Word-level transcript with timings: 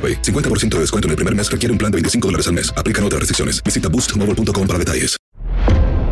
AroPay. 0.00 0.22
50% 0.22 0.76
de 0.76 0.80
descuento 0.80 1.08
en 1.08 1.10
el 1.10 1.16
primer 1.16 1.34
mes 1.34 1.50
requiere 1.50 1.72
un 1.72 1.78
plan 1.78 1.92
de 1.92 1.96
25 1.96 2.28
dólares 2.28 2.46
al 2.48 2.54
mes. 2.54 2.72
Aplican 2.74 3.04
otras 3.04 3.20
restricciones. 3.20 3.62
Visita 3.62 3.88
boostmobile.com 3.90 4.66
para 4.66 4.78
detalles. 4.78 5.20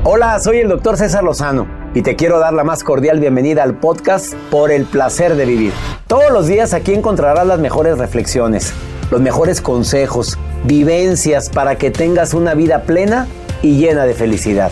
Hola, 0.04 0.38
soy 0.38 0.58
el 0.58 0.68
doctor 0.68 0.96
César 0.96 1.24
Lozano 1.24 1.66
y 1.94 2.02
te 2.02 2.16
quiero 2.16 2.38
dar 2.38 2.54
la 2.54 2.64
más 2.64 2.84
cordial 2.84 3.20
bienvenida 3.20 3.62
al 3.62 3.78
podcast 3.78 4.32
Por 4.50 4.70
el 4.70 4.84
placer 4.84 5.34
de 5.34 5.44
vivir. 5.44 5.72
Todos 6.06 6.30
los 6.32 6.46
días 6.46 6.72
aquí 6.72 6.94
encontrarás 6.94 7.46
las 7.46 7.58
mejores 7.58 7.98
reflexiones, 7.98 8.72
los 9.10 9.20
mejores 9.20 9.60
consejos, 9.60 10.38
vivencias 10.64 11.50
para 11.50 11.76
que 11.76 11.90
tengas 11.90 12.32
una 12.32 12.54
vida 12.54 12.84
plena 12.84 13.26
y 13.60 13.76
llena 13.76 14.06
de 14.06 14.14
felicidad. 14.14 14.70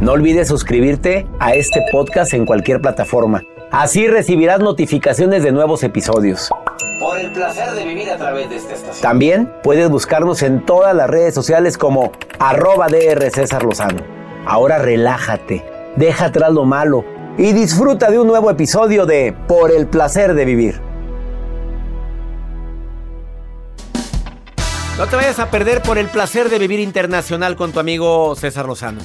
No 0.00 0.12
olvides 0.12 0.48
suscribirte 0.48 1.26
a 1.38 1.54
este 1.54 1.80
podcast 1.90 2.34
en 2.34 2.44
cualquier 2.44 2.80
plataforma. 2.80 3.42
Así 3.70 4.08
recibirás 4.08 4.60
notificaciones 4.60 5.42
de 5.42 5.52
nuevos 5.52 5.82
episodios. 5.84 6.50
Por 6.98 7.16
el 7.18 7.30
placer 7.30 7.70
de 7.72 7.84
vivir 7.84 8.10
a 8.10 8.16
través 8.16 8.50
de 8.50 8.56
esta 8.56 8.74
estación. 8.74 9.02
También 9.02 9.52
puedes 9.62 9.88
buscarnos 9.88 10.42
en 10.42 10.66
todas 10.66 10.94
las 10.96 11.08
redes 11.08 11.32
sociales 11.32 11.78
como 11.78 12.10
arroba 12.40 12.88
DR 12.88 13.30
César 13.30 13.62
Lozano. 13.62 14.02
Ahora 14.44 14.78
relájate, 14.78 15.64
deja 15.94 16.26
atrás 16.26 16.52
lo 16.52 16.64
malo 16.64 17.04
y 17.36 17.52
disfruta 17.52 18.10
de 18.10 18.18
un 18.18 18.26
nuevo 18.26 18.50
episodio 18.50 19.06
de 19.06 19.32
Por 19.46 19.70
el 19.70 19.86
placer 19.86 20.34
de 20.34 20.44
vivir. 20.44 20.80
No 24.98 25.06
te 25.06 25.14
vayas 25.14 25.38
a 25.38 25.48
perder 25.52 25.80
por 25.82 25.98
el 25.98 26.08
placer 26.08 26.50
de 26.50 26.58
vivir 26.58 26.80
internacional 26.80 27.54
con 27.54 27.70
tu 27.70 27.78
amigo 27.78 28.34
César 28.34 28.66
Lozano. 28.66 29.00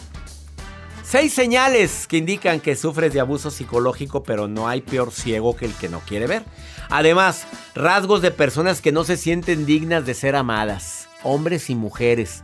Seis 1.14 1.32
señales 1.32 2.08
que 2.08 2.18
indican 2.18 2.60
que 2.60 2.76
sufres 2.76 3.14
de 3.14 3.20
abuso 3.20 3.52
psicológico, 3.52 4.24
pero 4.24 4.48
no 4.48 4.68
hay 4.68 4.82
peor 4.82 5.12
ciego 5.12 5.56
que 5.56 5.66
el 5.66 5.74
que 5.76 5.88
no 5.88 6.00
quiere 6.00 6.26
ver. 6.26 6.42
Además, 6.90 7.46
rasgos 7.76 8.24
de 8.24 8.32
personas 8.32 8.82
que 8.82 8.92
no 8.92 9.04
se 9.04 9.16
sienten 9.16 9.68
dignas 9.68 10.08
de 10.08 10.16
ser 10.16 10.36
amadas, 10.36 11.08
hombres 11.22 11.70
y 11.70 11.76
mujeres, 11.76 12.44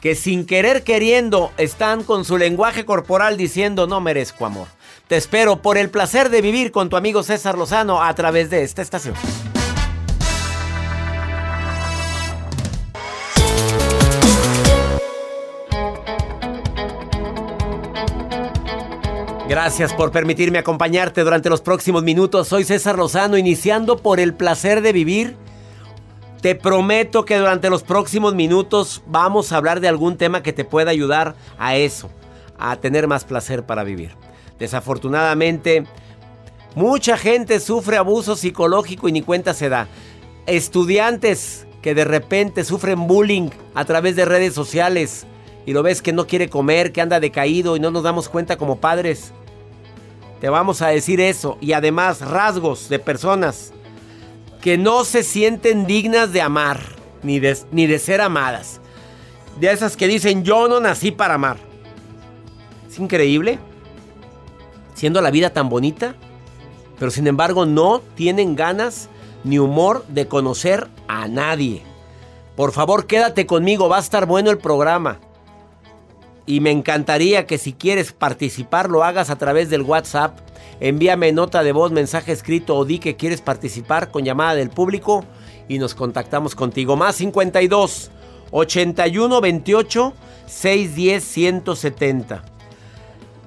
que 0.00 0.16
sin 0.16 0.46
querer 0.46 0.82
queriendo 0.82 1.52
están 1.58 2.02
con 2.02 2.24
su 2.24 2.38
lenguaje 2.38 2.84
corporal 2.84 3.36
diciendo 3.36 3.86
no 3.86 4.00
merezco 4.00 4.46
amor. 4.46 4.66
Te 5.06 5.16
espero 5.16 5.62
por 5.62 5.78
el 5.78 5.88
placer 5.88 6.28
de 6.28 6.42
vivir 6.42 6.72
con 6.72 6.88
tu 6.88 6.96
amigo 6.96 7.22
César 7.22 7.56
Lozano 7.56 8.02
a 8.02 8.12
través 8.16 8.50
de 8.50 8.64
esta 8.64 8.82
estación. 8.82 9.14
Gracias 19.52 19.92
por 19.92 20.12
permitirme 20.12 20.58
acompañarte 20.58 21.22
durante 21.22 21.50
los 21.50 21.60
próximos 21.60 22.02
minutos. 22.02 22.48
Soy 22.48 22.64
César 22.64 22.96
Lozano, 22.96 23.36
iniciando 23.36 23.98
por 23.98 24.18
el 24.18 24.32
placer 24.32 24.80
de 24.80 24.94
vivir. 24.94 25.36
Te 26.40 26.54
prometo 26.54 27.26
que 27.26 27.36
durante 27.36 27.68
los 27.68 27.82
próximos 27.82 28.34
minutos 28.34 29.02
vamos 29.06 29.52
a 29.52 29.58
hablar 29.58 29.80
de 29.80 29.88
algún 29.88 30.16
tema 30.16 30.42
que 30.42 30.54
te 30.54 30.64
pueda 30.64 30.90
ayudar 30.90 31.34
a 31.58 31.76
eso, 31.76 32.08
a 32.58 32.76
tener 32.76 33.08
más 33.08 33.26
placer 33.26 33.66
para 33.66 33.84
vivir. 33.84 34.16
Desafortunadamente, 34.58 35.84
mucha 36.74 37.18
gente 37.18 37.60
sufre 37.60 37.98
abuso 37.98 38.36
psicológico 38.36 39.06
y 39.06 39.12
ni 39.12 39.20
cuenta 39.20 39.52
se 39.52 39.68
da. 39.68 39.86
Estudiantes 40.46 41.66
que 41.82 41.94
de 41.94 42.06
repente 42.06 42.64
sufren 42.64 43.06
bullying 43.06 43.50
a 43.74 43.84
través 43.84 44.16
de 44.16 44.24
redes 44.24 44.54
sociales 44.54 45.26
y 45.66 45.74
lo 45.74 45.82
ves 45.82 46.00
que 46.00 46.14
no 46.14 46.26
quiere 46.26 46.48
comer, 46.48 46.90
que 46.90 47.02
anda 47.02 47.20
decaído 47.20 47.76
y 47.76 47.80
no 47.80 47.90
nos 47.90 48.02
damos 48.02 48.30
cuenta 48.30 48.56
como 48.56 48.80
padres. 48.80 49.34
Te 50.42 50.48
vamos 50.48 50.82
a 50.82 50.88
decir 50.88 51.20
eso. 51.20 51.56
Y 51.60 51.72
además 51.72 52.20
rasgos 52.20 52.88
de 52.88 52.98
personas 52.98 53.72
que 54.60 54.76
no 54.76 55.04
se 55.04 55.22
sienten 55.22 55.86
dignas 55.86 56.32
de 56.32 56.40
amar, 56.40 56.80
ni 57.22 57.38
de, 57.38 57.56
ni 57.70 57.86
de 57.86 58.00
ser 58.00 58.20
amadas. 58.20 58.80
De 59.60 59.70
esas 59.70 59.96
que 59.96 60.08
dicen, 60.08 60.42
yo 60.42 60.66
no 60.66 60.80
nací 60.80 61.12
para 61.12 61.34
amar. 61.34 61.58
Es 62.90 62.98
increíble. 62.98 63.60
Siendo 64.94 65.20
la 65.20 65.30
vida 65.30 65.50
tan 65.50 65.68
bonita, 65.68 66.16
pero 66.98 67.12
sin 67.12 67.28
embargo 67.28 67.64
no 67.64 68.00
tienen 68.16 68.56
ganas 68.56 69.08
ni 69.44 69.60
humor 69.60 70.04
de 70.08 70.26
conocer 70.26 70.88
a 71.06 71.28
nadie. 71.28 71.82
Por 72.56 72.72
favor, 72.72 73.06
quédate 73.06 73.46
conmigo, 73.46 73.88
va 73.88 73.98
a 73.98 74.00
estar 74.00 74.26
bueno 74.26 74.50
el 74.50 74.58
programa. 74.58 75.20
Y 76.46 76.60
me 76.60 76.70
encantaría 76.70 77.46
que 77.46 77.58
si 77.58 77.72
quieres 77.72 78.12
participar 78.12 78.90
lo 78.90 79.04
hagas 79.04 79.30
a 79.30 79.36
través 79.36 79.70
del 79.70 79.82
WhatsApp. 79.82 80.38
Envíame 80.80 81.32
nota 81.32 81.62
de 81.62 81.72
voz, 81.72 81.92
mensaje 81.92 82.32
escrito 82.32 82.76
o 82.76 82.84
di 82.84 82.98
que 82.98 83.16
quieres 83.16 83.40
participar 83.40 84.10
con 84.10 84.24
llamada 84.24 84.54
del 84.54 84.70
público 84.70 85.24
y 85.68 85.78
nos 85.78 85.94
contactamos 85.94 86.54
contigo. 86.54 86.96
Más 86.96 87.16
52 87.16 88.10
81 88.50 89.40
28 89.40 90.12
610 90.46 91.24
170. 91.24 92.44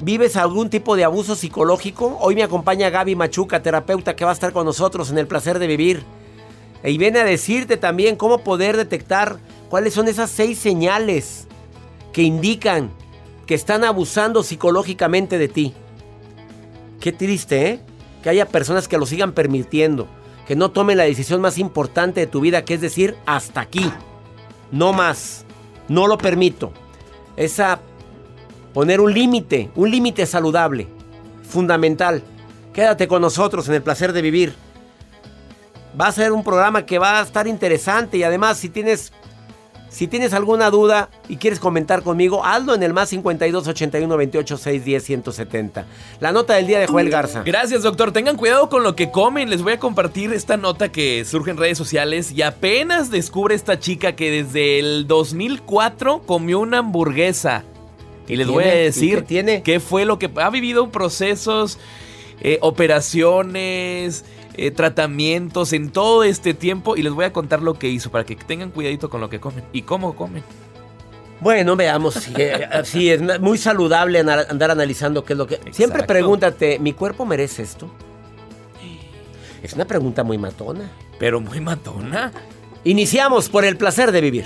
¿Vives 0.02 0.36
algún 0.36 0.70
tipo 0.70 0.96
de 0.96 1.06
abuso 1.06 1.36
psicológico? 1.36 2.18
Hoy 2.20 2.36
me 2.36 2.44
acompaña 2.44 2.90
Gaby 2.90 3.16
Machuca, 3.16 3.62
terapeuta 3.62 4.16
que 4.16 4.26
va 4.26 4.32
a 4.32 4.34
estar 4.34 4.52
con 4.52 4.66
nosotros 4.66 5.10
en 5.10 5.18
el 5.18 5.28
placer 5.28 5.58
de 5.60 5.68
vivir. 5.68 6.04
Y 6.84 6.98
viene 6.98 7.20
a 7.20 7.24
decirte 7.24 7.78
también 7.78 8.16
cómo 8.16 8.40
poder 8.40 8.76
detectar 8.76 9.38
cuáles 9.70 9.94
son 9.94 10.08
esas 10.08 10.30
seis 10.30 10.60
señales 10.60 11.48
que 12.16 12.24
indican 12.24 12.92
que 13.46 13.56
están 13.56 13.84
abusando 13.84 14.42
psicológicamente 14.42 15.38
de 15.38 15.50
ti. 15.50 15.74
Qué 17.02 17.12
triste, 17.12 17.72
¿eh? 17.72 17.82
Que 18.24 18.30
haya 18.30 18.48
personas 18.48 18.88
que 18.88 18.98
lo 18.98 19.06
sigan 19.06 19.34
permitiendo, 19.34 20.08
que 20.48 20.56
no 20.56 20.72
tomen 20.72 20.98
la 20.98 21.04
decisión 21.04 21.42
más 21.42 21.58
importante 21.58 22.22
de 22.22 22.28
tu 22.28 22.40
vida, 22.40 22.64
que 22.64 22.76
es 22.76 22.80
decir, 22.80 23.18
hasta 23.26 23.60
aquí, 23.60 23.92
no 24.72 24.94
más, 24.94 25.44
no 25.90 26.08
lo 26.08 26.18
permito. 26.18 26.72
Esa 27.36 27.82
poner 28.74 29.02
un 29.02 29.14
límite, 29.14 29.70
un 29.76 29.92
límite 29.92 30.26
saludable, 30.26 30.88
fundamental. 31.44 32.24
Quédate 32.72 33.10
con 33.10 33.24
nosotros 33.24 33.68
en 33.68 33.74
el 33.74 33.84
placer 33.84 34.14
de 34.14 34.22
vivir. 34.22 34.56
Va 36.00 36.08
a 36.08 36.14
ser 36.14 36.32
un 36.32 36.46
programa 36.46 36.86
que 36.86 36.98
va 36.98 37.20
a 37.20 37.24
estar 37.24 37.46
interesante 37.46 38.16
y 38.16 38.24
además 38.24 38.58
si 38.58 38.70
tienes 38.70 39.12
si 39.96 40.08
tienes 40.08 40.34
alguna 40.34 40.70
duda 40.72 41.10
y 41.30 41.38
quieres 41.38 41.58
comentar 41.58 42.04
conmigo, 42.04 42.44
hazlo 42.44 42.76
en 42.76 42.84
el 42.84 42.92
más 42.92 43.08
52 43.08 43.66
81 43.66 44.18
28 44.18 44.58
6 44.58 44.84
10 44.84 45.04
170. 45.06 45.86
La 46.20 46.34
nota 46.34 46.56
del 46.56 46.68
día 46.68 46.80
de 46.80 46.88
Joel 46.88 47.10
Garza. 47.10 47.44
Gracias, 47.44 47.84
doctor. 47.84 48.12
Tengan 48.12 48.36
cuidado 48.36 48.68
con 48.68 48.84
lo 48.84 48.94
que 48.98 49.10
comen. 49.10 49.50
Les 49.50 49.62
voy 49.64 49.72
a 49.72 49.80
compartir 49.80 50.34
esta 50.34 50.58
nota 50.58 50.92
que 50.92 51.24
surge 51.24 51.52
en 51.52 51.56
redes 51.56 51.78
sociales 51.78 52.34
y 52.34 52.42
apenas 52.42 53.10
descubre 53.10 53.56
esta 53.56 53.80
chica 53.80 54.18
que 54.18 54.32
desde 54.32 54.80
el 54.80 55.08
2004 55.08 56.24
comió 56.26 56.60
una 56.60 56.80
hamburguesa. 56.80 57.64
Y 58.28 58.36
les 58.36 58.48
voy 58.48 58.66
a 58.66 58.74
decir 58.74 59.20
qué 59.20 59.22
tiene? 59.22 59.64
qué 59.64 59.80
fue 59.80 60.04
lo 60.04 60.20
que 60.20 60.30
ha 60.36 60.50
vivido 60.50 60.92
procesos, 60.92 61.80
eh, 62.42 62.58
operaciones, 62.60 64.26
eh, 64.58 64.72
tratamientos 64.72 65.74
en 65.74 65.90
todo 65.90 66.24
este 66.24 66.54
tiempo 66.54 66.96
y 66.96 67.04
les 67.04 67.14
voy 67.14 67.26
a 67.26 67.34
contar 67.34 67.62
lo 67.62 67.76
que 67.76 67.90
hizo 67.90 68.12
para 68.12 68.26
que 68.26 68.36
tengan 68.36 68.72
cuidadito 68.72 69.10
con 69.10 69.22
lo 69.22 69.30
que 69.30 69.40
comen 69.40 69.64
y 69.74 69.84
cómo 69.84 70.16
comen. 70.16 70.44
Bueno, 71.42 71.76
veamos. 71.76 72.16
Sí, 72.16 72.34
eh, 72.38 72.68
es 73.14 73.42
muy 73.42 73.58
saludable 73.58 74.20
andar 74.20 74.72
analizando 74.72 75.24
qué 75.24 75.34
es 75.34 75.38
lo 75.38 75.48
que. 75.48 75.60
Siempre 75.72 76.04
pregúntate, 76.04 76.80
¿mi 76.80 76.94
cuerpo 76.94 77.26
merece 77.26 77.64
esto? 77.64 77.90
Es 79.62 79.74
una 79.74 79.86
pregunta 79.86 80.24
muy 80.24 80.38
matona. 80.38 80.92
Pero 81.18 81.42
muy 81.42 81.60
matona. 81.60 82.32
Iniciamos 82.84 83.50
por 83.50 83.66
el 83.66 83.78
placer 83.78 84.12
de 84.12 84.22
vivir. 84.22 84.46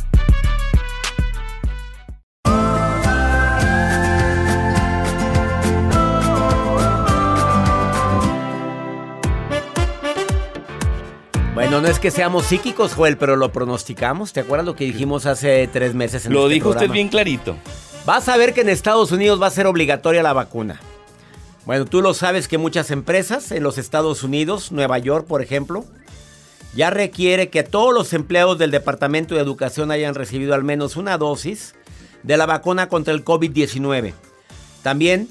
Bueno, 11.71 11.87
no 11.87 11.93
es 11.93 11.99
que 11.99 12.11
seamos 12.11 12.47
psíquicos, 12.47 12.95
Joel, 12.95 13.15
pero 13.15 13.37
lo 13.37 13.53
pronosticamos. 13.53 14.33
¿Te 14.33 14.41
acuerdas 14.41 14.65
lo 14.65 14.75
que 14.75 14.83
dijimos 14.83 15.25
hace 15.25 15.69
tres 15.71 15.95
meses 15.95 16.25
en 16.25 16.33
Lo 16.33 16.41
este 16.41 16.55
dijo 16.55 16.71
usted 16.71 16.89
bien 16.89 17.07
clarito. 17.07 17.55
Vas 18.05 18.27
a 18.27 18.35
ver 18.35 18.53
que 18.53 18.59
en 18.59 18.67
Estados 18.67 19.13
Unidos 19.13 19.41
va 19.41 19.47
a 19.47 19.51
ser 19.51 19.67
obligatoria 19.67 20.21
la 20.21 20.33
vacuna. 20.33 20.81
Bueno, 21.65 21.85
tú 21.85 22.01
lo 22.01 22.13
sabes 22.13 22.49
que 22.49 22.57
muchas 22.57 22.91
empresas 22.91 23.53
en 23.53 23.63
los 23.63 23.77
Estados 23.77 24.21
Unidos, 24.23 24.73
Nueva 24.73 24.97
York, 24.97 25.25
por 25.25 25.41
ejemplo, 25.41 25.85
ya 26.75 26.89
requiere 26.89 27.49
que 27.49 27.63
todos 27.63 27.93
los 27.93 28.11
empleados 28.11 28.57
del 28.57 28.71
Departamento 28.71 29.35
de 29.35 29.39
Educación 29.41 29.91
hayan 29.91 30.13
recibido 30.13 30.53
al 30.53 30.65
menos 30.65 30.97
una 30.97 31.17
dosis 31.17 31.73
de 32.21 32.35
la 32.35 32.47
vacuna 32.47 32.89
contra 32.89 33.13
el 33.13 33.23
COVID-19. 33.23 34.11
También 34.83 35.29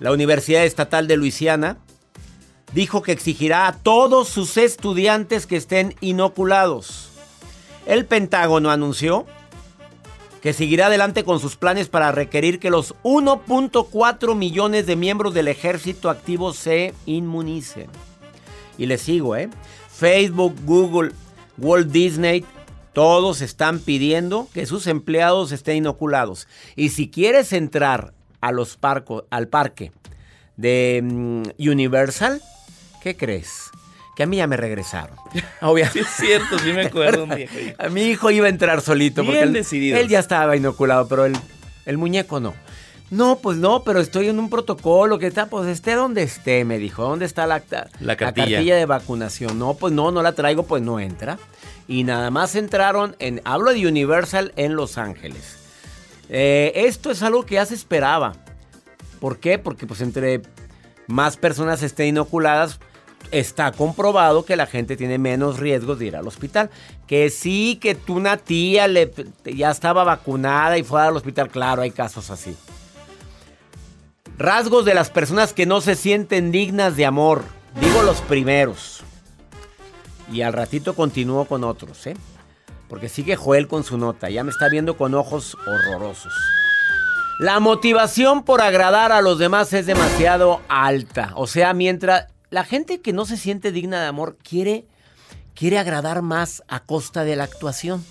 la 0.00 0.12
Universidad 0.12 0.64
Estatal 0.64 1.06
de 1.08 1.18
Luisiana 1.18 1.76
dijo 2.72 3.02
que 3.02 3.12
exigirá 3.12 3.66
a 3.66 3.72
todos 3.72 4.28
sus 4.28 4.56
estudiantes 4.56 5.46
que 5.46 5.56
estén 5.56 5.94
inoculados. 6.00 7.10
El 7.86 8.04
Pentágono 8.04 8.70
anunció 8.70 9.26
que 10.40 10.52
seguirá 10.52 10.86
adelante 10.86 11.24
con 11.24 11.40
sus 11.40 11.56
planes 11.56 11.88
para 11.88 12.12
requerir 12.12 12.60
que 12.60 12.70
los 12.70 12.94
1.4 13.02 14.34
millones 14.34 14.86
de 14.86 14.96
miembros 14.96 15.34
del 15.34 15.48
ejército 15.48 16.10
activo 16.10 16.52
se 16.52 16.94
inmunicen. 17.06 17.88
Y 18.76 18.86
les 18.86 19.02
sigo, 19.02 19.34
¿eh? 19.34 19.50
Facebook, 19.90 20.54
Google, 20.64 21.12
Walt 21.56 21.90
Disney, 21.90 22.44
todos 22.92 23.40
están 23.40 23.80
pidiendo 23.80 24.48
que 24.54 24.66
sus 24.66 24.86
empleados 24.86 25.50
estén 25.50 25.76
inoculados. 25.78 26.46
Y 26.76 26.90
si 26.90 27.10
quieres 27.10 27.52
entrar 27.52 28.14
a 28.40 28.52
los 28.52 28.78
al 29.30 29.48
parque 29.48 29.92
de 30.56 31.00
mm, 31.02 31.42
Universal, 31.58 32.40
¿qué 33.02 33.16
crees? 33.16 33.70
Que 34.16 34.24
a 34.24 34.26
mí 34.26 34.36
ya 34.38 34.46
me 34.46 34.56
regresaron. 34.56 35.16
Obviamente. 35.62 36.00
Sí, 36.02 36.06
es 36.08 36.16
cierto, 36.16 36.58
sí 36.58 36.72
me 36.72 36.86
acuerdo 36.86 37.24
un 37.24 37.34
día. 37.34 37.48
A 37.78 37.88
mi 37.88 38.02
hijo 38.02 38.30
iba 38.30 38.46
a 38.46 38.50
entrar 38.50 38.80
solito. 38.80 39.22
porque 39.22 39.38
Bien 39.38 39.48
él, 39.48 39.52
decididos. 39.54 40.00
él 40.00 40.08
ya 40.08 40.18
estaba 40.18 40.56
inoculado, 40.56 41.06
pero 41.08 41.24
el, 41.26 41.36
el 41.86 41.98
muñeco 41.98 42.40
no. 42.40 42.54
No, 43.10 43.38
pues 43.38 43.56
no, 43.56 43.84
pero 43.84 44.00
estoy 44.00 44.28
en 44.28 44.38
un 44.38 44.50
protocolo 44.50 45.18
que 45.18 45.26
está, 45.28 45.46
pues 45.46 45.66
esté 45.68 45.94
donde 45.94 46.22
esté, 46.24 46.64
me 46.66 46.78
dijo. 46.78 47.04
¿Dónde 47.04 47.24
está 47.24 47.46
la, 47.46 47.62
La 48.00 48.16
cartilla. 48.16 48.60
de 48.76 48.84
vacunación? 48.84 49.58
No, 49.58 49.74
pues 49.74 49.94
no, 49.94 50.10
no 50.10 50.20
la 50.22 50.32
traigo, 50.32 50.64
pues 50.64 50.82
no 50.82 51.00
entra. 51.00 51.38
Y 51.86 52.04
nada 52.04 52.30
más 52.30 52.54
entraron 52.54 53.16
en, 53.18 53.40
hablo 53.44 53.72
de 53.72 53.86
Universal 53.86 54.52
en 54.56 54.74
Los 54.76 54.98
Ángeles. 54.98 55.56
Eh, 56.28 56.72
esto 56.74 57.10
es 57.10 57.22
algo 57.22 57.46
que 57.46 57.54
ya 57.54 57.64
se 57.64 57.74
esperaba. 57.74 58.34
¿Por 59.20 59.38
qué? 59.38 59.58
Porque 59.58 59.86
pues 59.86 60.02
entre 60.02 60.42
más 61.06 61.38
personas 61.38 61.82
estén 61.82 62.08
inoculadas, 62.08 62.78
está 63.30 63.72
comprobado 63.72 64.44
que 64.44 64.56
la 64.56 64.66
gente 64.66 64.96
tiene 64.96 65.18
menos 65.18 65.58
riesgos 65.58 65.98
de 65.98 66.06
ir 66.06 66.16
al 66.16 66.26
hospital. 66.26 66.70
Que 67.06 67.30
sí, 67.30 67.78
que 67.80 67.94
tú 67.94 68.16
una 68.16 68.36
tía 68.36 68.86
ya 69.44 69.70
estaba 69.70 70.04
vacunada 70.04 70.78
y 70.78 70.82
fue 70.82 71.02
al 71.02 71.16
hospital, 71.16 71.48
claro, 71.48 71.82
hay 71.82 71.90
casos 71.90 72.30
así. 72.30 72.56
Rasgos 74.36 74.84
de 74.84 74.94
las 74.94 75.10
personas 75.10 75.52
que 75.52 75.66
no 75.66 75.80
se 75.80 75.96
sienten 75.96 76.52
dignas 76.52 76.96
de 76.96 77.06
amor. 77.06 77.42
Digo 77.80 78.02
los 78.02 78.20
primeros. 78.22 79.02
Y 80.32 80.42
al 80.42 80.52
ratito 80.52 80.94
continúo 80.94 81.46
con 81.46 81.64
otros, 81.64 82.06
¿eh? 82.06 82.16
Porque 82.88 83.08
sigue 83.08 83.36
Joel 83.36 83.68
con 83.68 83.84
su 83.84 83.98
nota. 83.98 84.30
Ya 84.30 84.44
me 84.44 84.50
está 84.50 84.68
viendo 84.68 84.96
con 84.96 85.14
ojos 85.14 85.56
horrorosos. 85.66 86.32
La 87.38 87.60
motivación 87.60 88.42
por 88.42 88.60
agradar 88.60 89.12
a 89.12 89.20
los 89.20 89.38
demás 89.38 89.72
es 89.72 89.86
demasiado 89.86 90.60
alta. 90.68 91.32
O 91.36 91.46
sea, 91.46 91.72
mientras 91.72 92.26
la 92.50 92.64
gente 92.64 93.00
que 93.00 93.12
no 93.12 93.26
se 93.26 93.36
siente 93.36 93.72
digna 93.72 94.00
de 94.00 94.06
amor 94.06 94.38
quiere, 94.42 94.86
quiere 95.54 95.78
agradar 95.78 96.22
más 96.22 96.62
a 96.68 96.80
costa 96.80 97.24
de 97.24 97.36
la 97.36 97.44
actuación. 97.44 98.04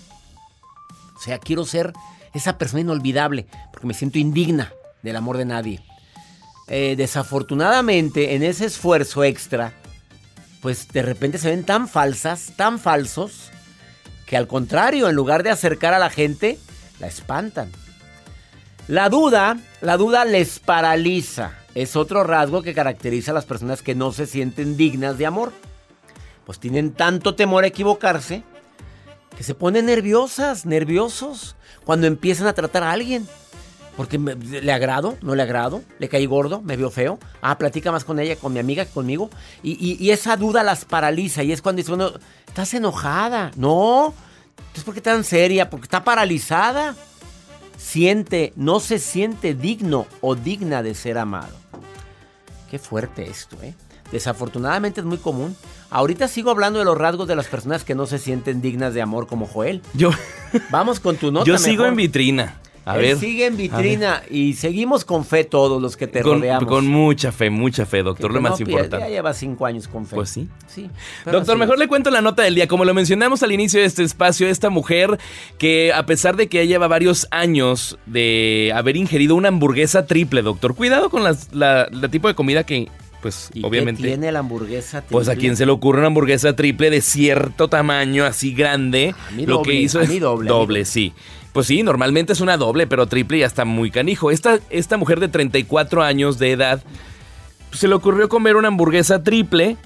O 1.16 1.20
sea, 1.20 1.38
quiero 1.38 1.64
ser 1.64 1.92
esa 2.34 2.58
persona 2.58 2.82
inolvidable 2.82 3.46
porque 3.72 3.86
me 3.86 3.94
siento 3.94 4.18
indigna 4.18 4.72
del 5.02 5.16
amor 5.16 5.36
de 5.36 5.44
nadie. 5.44 5.82
Eh, 6.68 6.94
desafortunadamente, 6.96 8.34
en 8.34 8.42
ese 8.42 8.66
esfuerzo 8.66 9.24
extra, 9.24 9.72
pues 10.60 10.88
de 10.88 11.02
repente 11.02 11.38
se 11.38 11.50
ven 11.50 11.64
tan 11.64 11.88
falsas, 11.88 12.52
tan 12.56 12.78
falsos, 12.78 13.50
que 14.26 14.36
al 14.36 14.46
contrario, 14.46 15.08
en 15.08 15.16
lugar 15.16 15.42
de 15.42 15.50
acercar 15.50 15.94
a 15.94 15.98
la 15.98 16.10
gente, 16.10 16.58
la 17.00 17.06
espantan. 17.06 17.72
La 18.86 19.08
duda, 19.08 19.58
la 19.80 19.96
duda 19.96 20.24
les 20.24 20.58
paraliza. 20.58 21.57
Es 21.74 21.96
otro 21.96 22.24
rasgo 22.24 22.62
que 22.62 22.74
caracteriza 22.74 23.30
a 23.30 23.34
las 23.34 23.44
personas 23.44 23.82
que 23.82 23.94
no 23.94 24.12
se 24.12 24.26
sienten 24.26 24.76
dignas 24.76 25.18
de 25.18 25.26
amor. 25.26 25.52
Pues 26.44 26.58
tienen 26.58 26.92
tanto 26.92 27.34
temor 27.34 27.64
a 27.64 27.68
equivocarse 27.68 28.42
que 29.36 29.44
se 29.44 29.54
ponen 29.54 29.86
nerviosas, 29.86 30.66
nerviosos 30.66 31.54
cuando 31.84 32.06
empiezan 32.06 32.46
a 32.46 32.52
tratar 32.54 32.82
a 32.82 32.90
alguien. 32.92 33.28
Porque 33.96 34.16
me- 34.18 34.34
le 34.36 34.72
agrado, 34.72 35.16
no 35.22 35.34
le 35.34 35.42
agrado, 35.42 35.82
le 35.98 36.08
caí 36.08 36.24
gordo, 36.26 36.62
me 36.62 36.76
veo 36.76 36.88
feo. 36.90 37.18
Ah, 37.42 37.58
platica 37.58 37.90
más 37.92 38.04
con 38.04 38.18
ella, 38.20 38.36
con 38.36 38.52
mi 38.52 38.60
amiga 38.60 38.86
conmigo. 38.86 39.28
Y, 39.62 39.96
y- 40.02 40.10
esa 40.10 40.36
duda 40.36 40.62
las 40.62 40.84
paraliza. 40.84 41.42
Y 41.42 41.52
es 41.52 41.60
cuando 41.62 41.78
dice 41.80 41.92
uno, 41.92 42.12
estás 42.46 42.72
enojada. 42.74 43.50
No, 43.56 44.14
entonces 44.58 44.84
¿por 44.84 44.94
qué 44.94 45.00
tan 45.00 45.24
seria? 45.24 45.68
Porque 45.68 45.84
está 45.86 46.02
paralizada. 46.04 46.94
Siente, 47.88 48.52
no 48.54 48.80
se 48.80 48.98
siente 48.98 49.54
digno 49.54 50.06
o 50.20 50.34
digna 50.34 50.82
de 50.82 50.94
ser 50.94 51.16
amado. 51.16 51.54
Qué 52.70 52.78
fuerte 52.78 53.30
esto, 53.30 53.56
¿eh? 53.62 53.72
Desafortunadamente 54.12 55.00
es 55.00 55.06
muy 55.06 55.16
común. 55.16 55.56
Ahorita 55.88 56.28
sigo 56.28 56.50
hablando 56.50 56.78
de 56.78 56.84
los 56.84 56.98
rasgos 56.98 57.26
de 57.28 57.34
las 57.34 57.46
personas 57.46 57.84
que 57.84 57.94
no 57.94 58.04
se 58.04 58.18
sienten 58.18 58.60
dignas 58.60 58.92
de 58.92 59.00
amor 59.00 59.26
como 59.26 59.46
Joel. 59.46 59.80
Yo, 59.94 60.10
Vamos 60.68 61.00
con 61.00 61.16
tu 61.16 61.32
nota. 61.32 61.46
Yo 61.46 61.56
sigo 61.56 61.86
en 61.86 61.96
vitrina. 61.96 62.60
A 62.88 62.96
Él 62.96 63.02
ver. 63.02 63.16
sigue 63.18 63.46
en 63.46 63.56
vitrina 63.56 64.22
y 64.30 64.54
seguimos 64.54 65.04
con 65.04 65.24
fe 65.24 65.44
todos 65.44 65.80
los 65.82 65.96
que 65.96 66.06
te 66.06 66.22
Con, 66.22 66.38
rodeamos. 66.40 66.68
con 66.68 66.86
mucha 66.86 67.32
fe, 67.32 67.50
mucha 67.50 67.84
fe, 67.84 68.02
doctor. 68.02 68.30
Que 68.30 68.34
Lo 68.34 68.40
no 68.40 68.48
más 68.48 68.56
pierdas, 68.58 68.74
importante. 68.76 69.06
Ya 69.06 69.10
lleva 69.10 69.34
cinco 69.34 69.66
años 69.66 69.88
con 69.88 70.06
fe. 70.06 70.14
Pues 70.16 70.30
sí. 70.30 70.48
Sí. 70.68 70.88
Doctor, 71.24 71.56
sí. 71.56 71.60
mejor 71.60 71.78
le 71.78 71.86
cuento 71.88 72.10
la 72.10 72.20
nota 72.22 72.42
del 72.42 72.54
día. 72.54 72.66
Como 72.66 72.84
lo 72.84 72.94
mencionamos 72.94 73.42
al 73.42 73.52
inicio 73.52 73.80
de 73.80 73.86
este 73.86 74.02
espacio, 74.04 74.48
esta 74.48 74.70
mujer 74.70 75.18
que 75.58 75.92
a 75.92 76.06
pesar 76.06 76.36
de 76.36 76.48
que 76.48 76.58
ya 76.58 76.64
lleva 76.64 76.88
varios 76.88 77.28
años 77.30 77.98
de 78.06 78.72
haber 78.74 78.96
ingerido 78.96 79.34
una 79.34 79.48
hamburguesa 79.48 80.06
triple, 80.06 80.42
doctor, 80.42 80.74
cuidado 80.74 81.10
con 81.10 81.22
las- 81.24 81.52
la, 81.52 81.88
la 81.90 82.08
tipo 82.08 82.28
de 82.28 82.34
comida 82.34 82.64
que, 82.64 82.88
pues, 83.20 83.50
¿Y 83.52 83.60
qué 83.60 83.66
obviamente... 83.66 84.02
tiene 84.02 84.30
la 84.32 84.38
hamburguesa? 84.38 85.02
Pues 85.10 85.28
a 85.28 85.32
triple? 85.32 85.40
quien 85.46 85.56
se 85.56 85.66
le 85.66 85.72
ocurre 85.72 85.98
una 85.98 86.06
hamburguesa 86.06 86.54
triple 86.56 86.88
de 86.90 87.00
cierto 87.00 87.68
tamaño, 87.68 88.24
así 88.24 88.54
grande, 88.54 89.14
A 89.28 89.30
mí 89.32 89.44
lo 89.44 89.56
doble, 89.56 89.72
que 89.72 89.80
hizo 89.80 89.98
a 89.98 90.04
es 90.04 90.08
mí 90.08 90.18
doble, 90.20 90.48
doble. 90.48 90.84
sí. 90.84 91.12
Pues 91.52 91.66
sí, 91.66 91.82
normalmente 91.82 92.32
es 92.32 92.40
una 92.40 92.56
doble, 92.56 92.86
pero 92.86 93.06
triple 93.06 93.38
ya 93.38 93.46
está 93.46 93.64
muy 93.64 93.90
canijo. 93.90 94.30
Esta, 94.30 94.58
esta 94.70 94.96
mujer 94.96 95.20
de 95.20 95.28
34 95.28 96.02
años 96.02 96.38
de 96.38 96.52
edad 96.52 96.82
pues, 97.70 97.80
se 97.80 97.88
le 97.88 97.94
ocurrió 97.94 98.28
comer 98.28 98.56
una 98.56 98.68
hamburguesa 98.68 99.22
triple, 99.22 99.76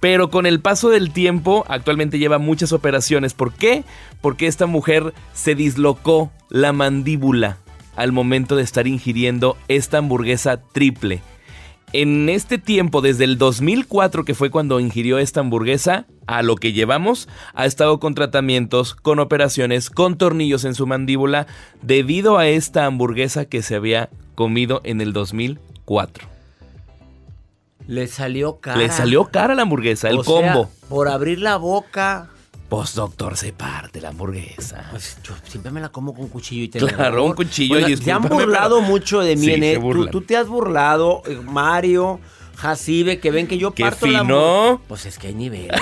pero 0.00 0.30
con 0.30 0.46
el 0.46 0.60
paso 0.60 0.90
del 0.90 1.12
tiempo 1.12 1.64
actualmente 1.68 2.18
lleva 2.18 2.38
muchas 2.38 2.72
operaciones. 2.72 3.34
¿Por 3.34 3.52
qué? 3.52 3.84
Porque 4.20 4.46
esta 4.46 4.66
mujer 4.66 5.12
se 5.32 5.54
dislocó 5.54 6.32
la 6.48 6.72
mandíbula 6.72 7.58
al 7.96 8.12
momento 8.12 8.56
de 8.56 8.62
estar 8.62 8.86
ingiriendo 8.86 9.56
esta 9.68 9.98
hamburguesa 9.98 10.60
triple. 10.72 11.22
En 11.94 12.28
este 12.30 12.56
tiempo, 12.56 13.02
desde 13.02 13.24
el 13.24 13.36
2004, 13.36 14.24
que 14.24 14.34
fue 14.34 14.50
cuando 14.50 14.80
ingirió 14.80 15.18
esta 15.18 15.40
hamburguesa, 15.40 16.06
a 16.26 16.42
lo 16.42 16.56
que 16.56 16.72
llevamos, 16.72 17.28
ha 17.52 17.66
estado 17.66 18.00
con 18.00 18.14
tratamientos, 18.14 18.94
con 18.94 19.18
operaciones, 19.18 19.90
con 19.90 20.16
tornillos 20.16 20.64
en 20.64 20.74
su 20.74 20.86
mandíbula, 20.86 21.46
debido 21.82 22.38
a 22.38 22.46
esta 22.48 22.86
hamburguesa 22.86 23.44
que 23.44 23.62
se 23.62 23.74
había 23.74 24.08
comido 24.34 24.80
en 24.84 25.02
el 25.02 25.12
2004. 25.12 26.26
Le 27.86 28.06
salió 28.06 28.56
cara. 28.60 28.78
Le 28.78 28.88
salió 28.88 29.24
cara 29.26 29.54
la 29.54 29.62
hamburguesa, 29.62 30.08
el 30.08 30.20
O 30.20 30.24
sea, 30.24 30.34
combo. 30.34 30.70
por 30.88 31.08
abrir 31.08 31.40
la 31.40 31.56
boca. 31.56 32.30
Pues 32.72 32.94
doctor, 32.94 33.36
se 33.36 33.52
parte 33.52 34.00
la 34.00 34.08
hamburguesa. 34.08 34.86
Pues 34.90 35.18
yo 35.22 35.34
siempre 35.46 35.70
me 35.70 35.78
la 35.78 35.90
como 35.90 36.14
con 36.14 36.28
cuchillo 36.28 36.62
y 36.64 36.68
te 36.68 36.78
Claro, 36.78 37.22
un 37.26 37.34
cuchillo 37.34 37.86
y 37.86 37.98
Se 37.98 38.10
han 38.10 38.22
burlado 38.22 38.76
pero- 38.78 38.88
mucho 38.90 39.20
de 39.20 39.36
mí 39.36 39.44
Sí, 39.44 39.52
en 39.62 39.82
tú, 39.82 40.06
tú 40.06 40.22
te 40.22 40.38
has 40.38 40.48
burlado, 40.48 41.22
eh, 41.26 41.38
Mario, 41.44 42.18
Jacibe, 42.56 43.20
que 43.20 43.30
ven 43.30 43.46
que 43.46 43.58
yo 43.58 43.72
Qué 43.74 43.82
parto 43.82 44.06
la 44.06 44.20
fino. 44.20 44.60
hamburguesa. 44.68 44.84
Pues 44.88 45.04
es 45.04 45.18
que 45.18 45.26
hay 45.26 45.34
niveles. 45.34 45.78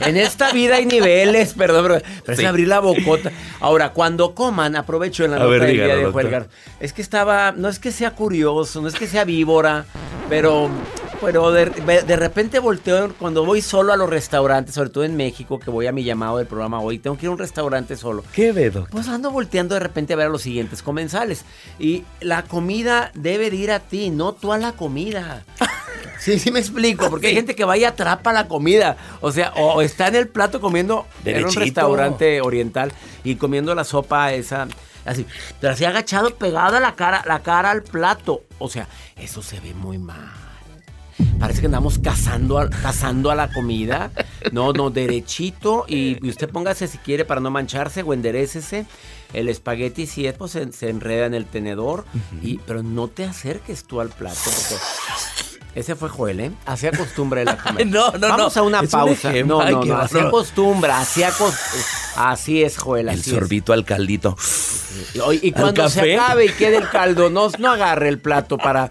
en 0.00 0.16
esta 0.16 0.52
vida 0.52 0.76
hay 0.76 0.86
niveles, 0.86 1.52
perdón, 1.58 1.84
pero, 1.86 2.02
pero 2.24 2.36
Sí. 2.38 2.42
es 2.44 2.48
abrir 2.48 2.68
la 2.68 2.80
bocota. 2.80 3.30
Ahora, 3.60 3.90
cuando 3.92 4.34
coman, 4.34 4.74
aprovecho 4.74 5.26
en 5.26 5.32
la 5.32 5.36
A 5.36 5.40
nota 5.40 5.50
ver, 5.50 5.60
del 5.64 5.72
dígalo, 5.72 5.94
día 5.96 6.06
de. 6.06 6.12
Juelgar. 6.12 6.48
Es 6.80 6.94
que 6.94 7.02
estaba, 7.02 7.52
no 7.52 7.68
es 7.68 7.78
que 7.78 7.92
sea 7.92 8.12
curioso, 8.14 8.80
no 8.80 8.88
es 8.88 8.94
que 8.94 9.06
sea 9.06 9.24
víbora, 9.26 9.84
pero, 10.30 10.70
pero 11.22 11.52
de, 11.52 11.66
de 11.66 12.16
repente 12.16 12.58
volteo 12.58 13.14
cuando 13.14 13.44
voy 13.44 13.62
solo 13.62 13.92
a 13.92 13.96
los 13.96 14.10
restaurantes, 14.10 14.74
sobre 14.74 14.90
todo 14.90 15.04
en 15.04 15.16
México, 15.16 15.60
que 15.60 15.70
voy 15.70 15.86
a 15.86 15.92
mi 15.92 16.02
llamado 16.02 16.38
del 16.38 16.48
programa 16.48 16.80
hoy, 16.80 16.98
tengo 16.98 17.16
que 17.16 17.26
ir 17.26 17.28
a 17.28 17.32
un 17.32 17.38
restaurante 17.38 17.96
solo. 17.96 18.24
¿Qué 18.32 18.50
ve, 18.50 18.70
doctor? 18.70 18.90
Pues 18.90 19.06
ando 19.08 19.30
volteando 19.30 19.74
de 19.74 19.80
repente 19.80 20.14
a 20.14 20.16
ver 20.16 20.26
a 20.26 20.30
los 20.30 20.42
siguientes 20.42 20.82
comensales. 20.82 21.44
Y 21.78 22.04
la 22.20 22.42
comida 22.42 23.12
debe 23.14 23.50
de 23.50 23.56
ir 23.56 23.70
a 23.70 23.78
ti, 23.78 24.10
no 24.10 24.32
tú 24.32 24.52
a 24.52 24.58
la 24.58 24.72
comida. 24.72 25.44
Sí, 26.18 26.38
sí 26.38 26.52
me 26.52 26.60
explico, 26.60 27.10
porque 27.10 27.26
hay 27.26 27.34
gente 27.34 27.56
que 27.56 27.64
va 27.64 27.76
y 27.76 27.82
atrapa 27.82 28.32
la 28.32 28.46
comida. 28.46 28.96
O 29.20 29.32
sea, 29.32 29.52
o 29.56 29.82
está 29.82 30.06
en 30.06 30.14
el 30.14 30.28
plato 30.28 30.60
comiendo 30.60 31.04
en 31.24 31.34
un 31.34 31.40
Derechito. 31.40 31.60
restaurante 31.60 32.40
oriental 32.40 32.92
y 33.24 33.34
comiendo 33.34 33.74
la 33.74 33.82
sopa 33.82 34.32
esa, 34.32 34.68
así, 35.04 35.26
pero 35.60 35.72
así 35.72 35.84
agachado, 35.84 36.32
pegado 36.36 36.76
a 36.76 36.80
la 36.80 36.94
cara, 36.94 37.24
la 37.26 37.40
cara 37.40 37.72
al 37.72 37.82
plato. 37.82 38.44
O 38.60 38.68
sea, 38.68 38.86
eso 39.16 39.42
se 39.42 39.58
ve 39.58 39.74
muy 39.74 39.98
mal. 39.98 40.30
Parece 41.38 41.60
que 41.60 41.66
andamos 41.66 41.98
cazando, 41.98 42.58
a- 42.58 42.70
cazando 42.70 43.30
a 43.30 43.34
la 43.34 43.52
comida. 43.52 44.10
No, 44.52 44.72
no, 44.72 44.90
derechito. 44.90 45.84
Y, 45.88 46.18
y 46.24 46.30
usted 46.30 46.48
póngase 46.48 46.86
si 46.88 46.98
quiere 46.98 47.24
para 47.24 47.40
no 47.40 47.50
mancharse 47.50 48.02
o 48.02 48.12
enderecese. 48.12 48.86
El 49.32 49.48
espagueti, 49.48 50.06
si 50.06 50.26
es, 50.26 50.34
pues 50.34 50.52
se, 50.52 50.70
se 50.72 50.90
enreda 50.90 51.26
en 51.26 51.34
el 51.34 51.46
tenedor. 51.46 52.04
y, 52.42 52.58
pero 52.58 52.82
no 52.82 53.08
te 53.08 53.24
acerques 53.24 53.84
tú 53.84 54.00
al 54.00 54.10
plato. 54.10 54.38
Porque 54.44 55.80
ese 55.80 55.96
fue 55.96 56.10
Joel, 56.10 56.40
¿eh? 56.40 56.50
Así 56.66 56.86
acostumbra 56.86 57.42
la 57.44 57.56
comer. 57.62 57.86
No, 57.86 58.10
no, 58.12 58.18
no. 58.18 58.28
Vamos 58.28 58.56
a 58.58 58.62
una 58.62 58.80
Es 58.80 58.90
pausa. 58.90 59.32
No, 59.32 59.64
no, 59.64 59.84
no. 59.84 59.96
Así 59.96 60.14
bárbaro. 60.14 60.28
acostumbra. 60.28 60.98
Así, 61.00 61.22
acos- 61.22 61.54
así 62.16 62.62
es, 62.62 62.76
Joel. 62.76 63.08
El 63.08 63.18
Así 63.20 63.30
es. 63.30 63.36
sorbito 63.36 63.72
al 63.72 63.84
caldito. 63.86 64.36
Y, 65.14 65.48
y 65.48 65.52
cuando 65.52 65.88
se 65.88 66.14
acabe 66.14 66.44
y 66.44 66.48
quede 66.50 66.76
el 66.76 66.90
caldo, 66.90 67.30
no, 67.30 67.48
no 67.58 67.70
agarre 67.70 68.08
el 68.10 68.18
plato 68.18 68.58
para. 68.58 68.90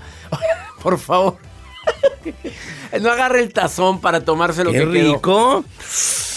Por 0.82 0.98
favor. 0.98 1.38
No 3.02 3.10
agarre 3.10 3.40
el 3.40 3.52
tazón 3.54 4.02
para 4.02 4.22
tomarse 4.22 4.64
lo 4.64 4.72
¡Qué 4.72 4.80
que 4.80 4.92
quedó. 4.92 5.14
rico! 5.16 5.66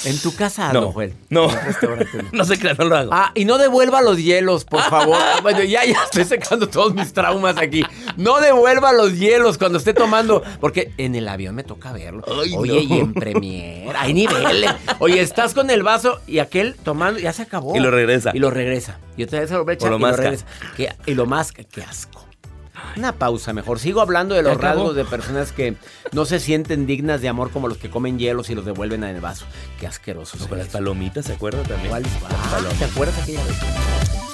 En 0.05 0.19
tu 0.21 0.35
casa, 0.37 0.71
No, 0.73 0.83
no, 0.83 0.93
Joel. 0.93 1.15
no. 1.31 1.49
No. 2.33 2.45
Se 2.45 2.59
crea, 2.59 2.75
no 2.75 2.85
lo 2.85 2.97
hago. 2.97 3.11
Ah, 3.13 3.33
y 3.35 3.45
no 3.47 3.57
devuelva 3.59 4.03
los 4.03 4.19
hielos, 4.19 4.65
por 4.65 4.83
favor. 4.91 5.17
Bueno, 5.43 5.63
ya, 5.63 5.85
ya 5.85 5.99
estoy 6.05 6.25
sacando 6.25 6.69
todos 6.69 6.95
mis 6.95 7.13
traumas 7.13 7.57
aquí. 7.59 7.85
No 8.17 8.39
devuelva 8.41 8.93
los 8.93 9.19
hielos 9.19 9.57
cuando 9.59 9.79
esté 9.79 9.95
tomando, 9.95 10.43
porque 10.61 10.93
en 10.99 11.15
el 11.15 11.27
avión 11.27 11.55
me 11.55 11.65
toca 11.65 11.93
verlo. 11.93 12.23
Ay, 12.29 12.55
Oye, 12.57 12.73
no. 12.87 12.95
y 12.97 13.01
en 13.01 13.15
Premier, 13.15 13.97
hay 13.97 14.13
niveles. 14.15 14.71
Oye, 14.99 15.21
estás 15.21 15.55
con 15.55 15.71
el 15.71 15.83
vaso 15.83 16.21
y 16.27 16.39
aquel 16.39 16.77
tomando, 16.77 17.19
ya 17.19 17.33
se 17.33 17.43
acabó. 17.43 17.75
Y 17.75 17.81
lo 17.81 17.91
regresa. 17.91 18.31
Y 18.35 18.39
lo 18.39 18.51
regresa. 18.51 18.99
Y 19.17 19.23
otra 19.25 19.41
vez 19.41 19.49
se 19.49 19.55
lo 19.55 19.71
echa 19.71 19.89
lo 19.89 19.97
y 19.97 20.01
lo 20.01 20.07
masca. 20.07 20.23
regresa. 20.23 20.47
Qué- 20.77 20.93
y 21.07 21.15
lo 21.15 21.25
masca, 21.27 21.65
qué 21.65 21.83
asco. 21.83 22.24
Una 22.97 23.13
pausa 23.13 23.53
mejor. 23.53 23.79
Sigo 23.79 24.01
hablando 24.01 24.35
de 24.35 24.43
los 24.43 24.57
rasgos 24.57 24.97
de 24.97 25.05
personas 25.05 25.53
que 25.53 25.77
no 26.13 26.25
se 26.25 26.41
sienten 26.41 26.87
dignas 26.87 27.21
de 27.21 27.29
amor 27.29 27.51
como 27.51 27.69
los 27.69 27.79
que 27.79 27.91
comen 27.91 28.19
hielos 28.19 28.51
y 28.51 28.55
los 28.55 28.65
devuelven 28.65 29.05
en 29.05 29.15
el 29.17 29.21
vaso. 29.21 29.47
Qué 29.79 29.87
asqueroso. 29.87 30.39
Con 30.49 30.59
las 30.59 30.69
palomitas, 30.69 31.27
¿se 31.27 31.35
acuerda 31.35 31.63
también? 31.63 31.89
¿Cuál? 31.89 32.05
Ah. 32.31 32.61
¿Te 32.79 32.85
acuerdas 32.85 33.23
aquella 33.23 33.45
vez? 33.45 34.34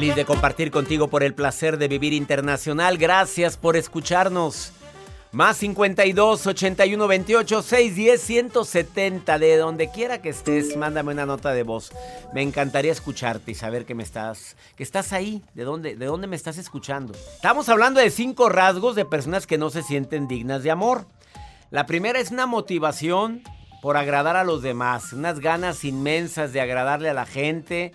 Feliz 0.00 0.16
de 0.16 0.24
compartir 0.24 0.70
contigo 0.70 1.08
por 1.08 1.22
el 1.22 1.34
placer 1.34 1.76
de 1.76 1.86
vivir 1.86 2.14
internacional. 2.14 2.96
Gracias 2.96 3.58
por 3.58 3.76
escucharnos. 3.76 4.72
Más 5.30 5.58
52 5.58 6.46
81 6.46 7.06
28 7.06 7.62
610 7.62 8.22
170. 8.22 9.38
De 9.38 9.58
donde 9.58 9.90
quiera 9.90 10.22
que 10.22 10.30
estés, 10.30 10.74
mándame 10.78 11.12
una 11.12 11.26
nota 11.26 11.52
de 11.52 11.64
voz. 11.64 11.92
Me 12.32 12.40
encantaría 12.40 12.92
escucharte 12.92 13.50
y 13.50 13.54
saber 13.54 13.84
que 13.84 13.94
me 13.94 14.02
estás, 14.02 14.56
que 14.74 14.84
estás 14.84 15.12
ahí. 15.12 15.42
¿De 15.52 15.64
dónde, 15.64 15.96
de 15.96 16.06
dónde 16.06 16.28
me 16.28 16.36
estás 16.36 16.56
escuchando? 16.56 17.12
Estamos 17.34 17.68
hablando 17.68 18.00
de 18.00 18.08
cinco 18.08 18.48
rasgos 18.48 18.96
de 18.96 19.04
personas 19.04 19.46
que 19.46 19.58
no 19.58 19.68
se 19.68 19.82
sienten 19.82 20.28
dignas 20.28 20.62
de 20.62 20.70
amor. 20.70 21.04
La 21.70 21.84
primera 21.84 22.20
es 22.20 22.30
una 22.30 22.46
motivación 22.46 23.42
por 23.82 23.98
agradar 23.98 24.36
a 24.36 24.44
los 24.44 24.62
demás, 24.62 25.12
unas 25.12 25.40
ganas 25.40 25.84
inmensas 25.84 26.54
de 26.54 26.62
agradarle 26.62 27.10
a 27.10 27.14
la 27.14 27.26
gente 27.26 27.92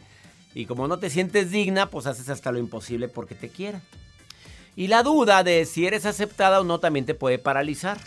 y 0.56 0.66
como 0.66 0.88
no 0.88 0.98
te 0.98 1.10
sientes 1.10 1.52
digna, 1.52 1.92
pues 1.92 2.08
haces 2.08 2.30
hasta 2.30 2.54
lo 2.54 2.58
imposible 2.58 3.10
porque 3.10 3.36
te 3.36 3.50
quiera. 3.50 3.82
Y 4.78 4.88
la 4.88 5.04
duda 5.04 5.44
de 5.44 5.66
si 5.66 5.86
eres 5.86 6.06
aceptada 6.06 6.62
o 6.62 6.64
no 6.64 6.80
también 6.80 7.06
te 7.06 7.14
puede 7.14 7.38
paralizar. 7.38 7.98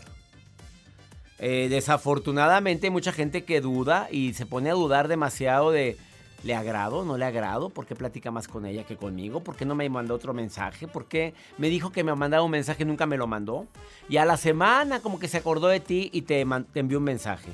Eh, 1.39 1.69
desafortunadamente 1.69 2.87
hay 2.87 2.91
mucha 2.91 3.13
gente 3.13 3.45
que 3.45 3.61
duda 3.61 4.09
y 4.11 4.33
se 4.33 4.47
pone 4.47 4.71
a 4.71 4.75
dudar 4.75 5.09
demasiado 5.09 5.71
de 5.71 5.99
¿le 6.43 6.55
agrado? 6.55 7.05
¿No 7.05 7.19
le 7.19 7.27
agrado? 7.27 7.69
¿Por 7.69 7.85
qué 7.85 7.95
platica 7.95 8.31
más 8.31 8.49
con 8.49 8.65
ella 8.65 8.85
que 8.85 8.97
conmigo? 8.97 9.41
¿Por 9.41 9.55
qué 9.55 9.67
no 9.67 9.75
me 9.75 9.89
mandó 9.91 10.15
otro 10.15 10.33
mensaje? 10.33 10.89
¿Por 10.89 11.07
qué 11.07 11.35
me 11.59 11.69
dijo 11.69 11.93
que 11.93 12.03
me 12.03 12.15
mandado 12.15 12.47
un 12.47 12.51
mensaje 12.51 12.83
y 12.83 12.87
nunca 12.87 13.05
me 13.05 13.19
lo 13.19 13.27
mandó? 13.27 13.67
Y 14.09 14.17
a 14.17 14.25
la 14.25 14.39
semana 14.39 15.01
como 15.01 15.19
que 15.19 15.29
se 15.29 15.37
acordó 15.37 15.69
de 15.69 15.81
ti 15.81 16.09
y 16.15 16.23
te, 16.23 16.47
te 16.73 16.81
envió 16.81 16.97
un 16.97 17.05
mensaje. 17.05 17.51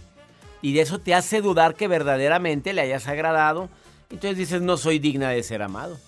Y 0.62 0.72
de 0.72 0.82
eso 0.82 1.00
te 1.00 1.14
hace 1.14 1.40
dudar 1.40 1.74
que 1.74 1.88
verdaderamente 1.88 2.72
le 2.72 2.80
hayas 2.80 3.08
agradado 3.08 3.68
entonces 4.10 4.36
dices, 4.36 4.62
no 4.62 4.76
soy 4.76 4.98
digna 4.98 5.30
de 5.30 5.42
ser 5.42 5.62
amado. 5.62 5.98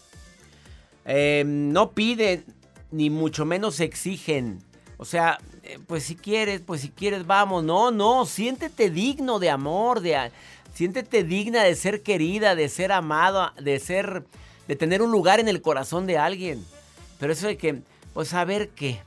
Em, 1.05 1.73
no 1.73 1.93
piden, 1.93 2.45
ni 2.91 3.11
mucho 3.11 3.45
menos 3.45 3.81
exigen. 3.81 4.61
O 4.99 5.05
sea, 5.05 5.39
eh, 5.63 5.79
pues 5.87 6.05
si 6.05 6.17
quieres, 6.17 6.61
pues 6.61 6.81
si 6.81 6.91
quieres, 6.91 7.27
vamos. 7.27 7.65
No, 7.65 7.91
no, 7.91 8.27
siéntete 8.27 8.91
digno 8.91 9.39
de 9.39 9.51
amor, 9.51 10.01
de, 10.01 10.31
siéntete 10.75 11.25
digna 11.25 11.63
de 11.63 11.75
ser 11.75 12.03
querida, 12.03 12.55
de 12.55 12.69
ser 12.69 12.93
amado, 12.93 13.53
de 13.61 13.79
ser, 13.79 14.25
de 14.69 14.77
tener 14.77 15.03
un 15.03 15.11
lugar 15.11 15.41
en 15.41 15.49
el 15.49 15.63
corazón 15.63 16.07
de 16.07 16.19
alguien. 16.19 16.65
Pero 17.19 17.33
eso 17.33 17.47
de 17.47 17.57
que, 17.57 17.83
pues 18.13 18.35
a 18.35 18.45
ver 18.45 18.71
qué, 18.71 19.01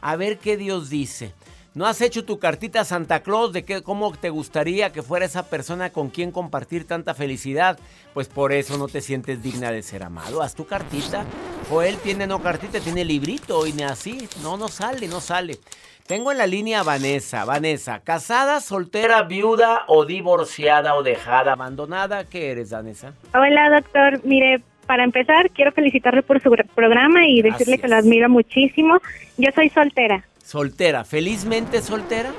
a 0.00 0.16
ver 0.16 0.38
qué 0.38 0.56
Dios 0.56 0.90
dice. 0.90 1.32
¿No 1.74 1.86
has 1.86 2.00
hecho 2.00 2.24
tu 2.24 2.38
cartita 2.38 2.82
a 2.82 2.84
Santa 2.84 3.24
Claus 3.24 3.52
de 3.52 3.64
que, 3.64 3.82
cómo 3.82 4.12
te 4.12 4.30
gustaría 4.30 4.92
que 4.92 5.02
fuera 5.02 5.26
esa 5.26 5.50
persona 5.50 5.90
con 5.90 6.08
quien 6.08 6.30
compartir 6.30 6.86
tanta 6.86 7.14
felicidad? 7.14 7.80
Pues 8.12 8.28
por 8.28 8.52
eso 8.52 8.78
no 8.78 8.86
te 8.86 9.00
sientes 9.00 9.42
digna 9.42 9.72
de 9.72 9.82
ser 9.82 10.04
amado. 10.04 10.40
Haz 10.40 10.54
tu 10.54 10.66
cartita. 10.66 11.24
O 11.72 11.82
él 11.82 11.96
tiene 11.96 12.28
no 12.28 12.40
cartita, 12.40 12.78
tiene 12.78 13.04
librito 13.04 13.66
y 13.66 13.72
ni 13.72 13.82
así. 13.82 14.28
No, 14.40 14.56
no 14.56 14.68
sale, 14.68 15.08
no 15.08 15.20
sale. 15.20 15.58
Tengo 16.06 16.30
en 16.30 16.38
la 16.38 16.46
línea 16.46 16.78
a 16.78 16.84
Vanessa. 16.84 17.44
Vanessa, 17.44 17.98
¿casada, 18.04 18.60
soltera, 18.60 19.22
viuda 19.22 19.82
o 19.88 20.04
divorciada 20.04 20.94
o 20.94 21.02
dejada, 21.02 21.54
abandonada? 21.54 22.22
¿Qué 22.22 22.52
eres, 22.52 22.70
Vanessa? 22.70 23.14
Hola, 23.34 23.80
doctor. 23.80 24.20
Mire, 24.24 24.62
para 24.86 25.02
empezar, 25.02 25.50
quiero 25.50 25.72
felicitarle 25.72 26.22
por 26.22 26.40
su 26.40 26.54
programa 26.72 27.26
y 27.26 27.42
decirle 27.42 27.78
que 27.78 27.88
lo 27.88 27.96
admiro 27.96 28.28
muchísimo. 28.28 29.00
Yo 29.38 29.50
soy 29.56 29.70
soltera. 29.70 30.24
Soltera, 30.44 31.04
felizmente 31.04 31.80
soltera. 31.80 32.30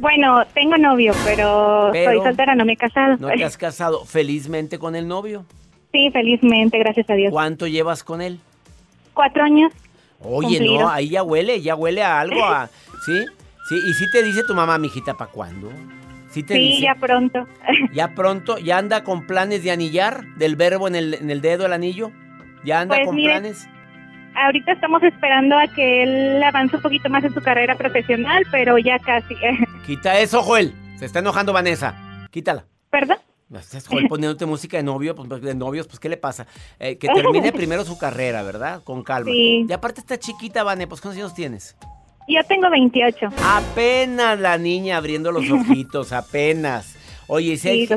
Bueno, 0.00 0.44
tengo 0.54 0.76
novio, 0.76 1.12
pero, 1.24 1.92
soy 1.92 2.18
soltera, 2.18 2.54
no 2.54 2.64
me 2.64 2.72
he 2.72 2.76
casado. 2.76 3.16
¿No 3.18 3.28
te 3.28 3.44
has 3.44 3.56
casado 3.56 4.04
felizmente 4.04 4.78
con 4.78 4.96
el 4.96 5.06
novio? 5.06 5.44
Sí, 5.92 6.08
felizmente, 6.12 6.78
gracias 6.78 7.10
a 7.10 7.14
Dios. 7.14 7.32
¿Cuánto 7.32 7.66
llevas 7.66 8.04
con 8.04 8.22
él? 8.22 8.38
Cuatro 9.12 9.42
años. 9.42 9.72
Oye, 10.20 10.60
no, 10.60 10.88
ahí 10.88 11.08
ya 11.08 11.24
huele, 11.24 11.60
ya 11.62 11.74
huele 11.74 12.04
a 12.04 12.20
algo, 12.20 12.44
a, 12.44 12.68
¿sí? 13.04 13.24
Sí, 13.68 13.74
y 13.74 13.94
sí 13.94 14.08
te 14.12 14.22
dice 14.22 14.44
tu 14.44 14.54
mamá, 14.54 14.78
mijita, 14.78 15.14
¿para 15.14 15.32
cuándo? 15.32 15.68
Sí, 16.30 16.44
te 16.44 16.54
sí 16.54 16.82
ya 16.82 16.94
pronto. 16.94 17.44
¿Ya 17.92 18.14
pronto? 18.14 18.56
¿Ya 18.58 18.78
anda 18.78 19.02
con 19.02 19.26
planes 19.26 19.64
de 19.64 19.72
anillar? 19.72 20.24
¿Del 20.36 20.54
verbo 20.54 20.86
en 20.86 20.94
el, 20.94 21.14
en 21.14 21.28
el 21.28 21.40
dedo, 21.40 21.66
el 21.66 21.72
anillo? 21.72 22.12
¿Ya 22.64 22.82
anda 22.82 22.94
pues 22.94 23.08
con 23.08 23.16
planes? 23.16 23.68
Ahorita 24.44 24.72
estamos 24.72 25.02
esperando 25.02 25.56
a 25.58 25.66
que 25.68 26.02
él 26.02 26.42
avance 26.42 26.76
un 26.76 26.82
poquito 26.82 27.08
más 27.08 27.24
en 27.24 27.34
su 27.34 27.40
carrera 27.40 27.76
profesional, 27.76 28.44
pero 28.50 28.78
ya 28.78 28.98
casi. 28.98 29.34
Quita 29.86 30.18
eso, 30.18 30.42
Joel. 30.42 30.74
Se 30.98 31.06
está 31.06 31.20
enojando 31.20 31.52
Vanessa. 31.52 31.94
Quítala. 32.30 32.64
¿Perdón? 32.90 33.18
Estás 33.52 33.86
Joel 33.88 34.06
poniéndote 34.08 34.46
música 34.46 34.76
de 34.76 34.82
novio, 34.82 35.14
pues, 35.14 35.28
pues 35.28 35.42
de 35.42 35.54
novios, 35.54 35.86
pues 35.86 35.98
¿qué 35.98 36.08
le 36.08 36.16
pasa? 36.16 36.46
Eh, 36.78 36.98
que 36.98 37.08
termine 37.08 37.52
primero 37.52 37.84
su 37.84 37.98
carrera, 37.98 38.42
¿verdad? 38.42 38.82
Con 38.84 39.02
calma. 39.02 39.30
Sí. 39.30 39.66
Y 39.68 39.72
aparte 39.72 40.00
está 40.00 40.18
chiquita, 40.18 40.62
Vane, 40.62 40.86
pues 40.86 41.00
¿cuántos 41.00 41.18
años 41.18 41.34
tienes? 41.34 41.76
Yo 42.28 42.44
tengo 42.44 42.70
28. 42.70 43.28
Apenas 43.42 44.38
la 44.38 44.56
niña 44.56 44.96
abriendo 44.96 45.32
los 45.32 45.50
ojitos, 45.50 46.12
apenas. 46.12 46.96
Oye, 47.26 47.56
sí, 47.56 47.88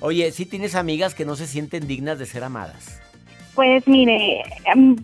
oye, 0.00 0.30
¿sí 0.32 0.46
tienes 0.46 0.74
amigas 0.74 1.14
que 1.14 1.24
no 1.24 1.36
se 1.36 1.46
sienten 1.46 1.86
dignas 1.86 2.18
de 2.18 2.26
ser 2.26 2.44
amadas? 2.44 3.00
Pues 3.54 3.86
mire, 3.88 4.42
em, 4.64 4.96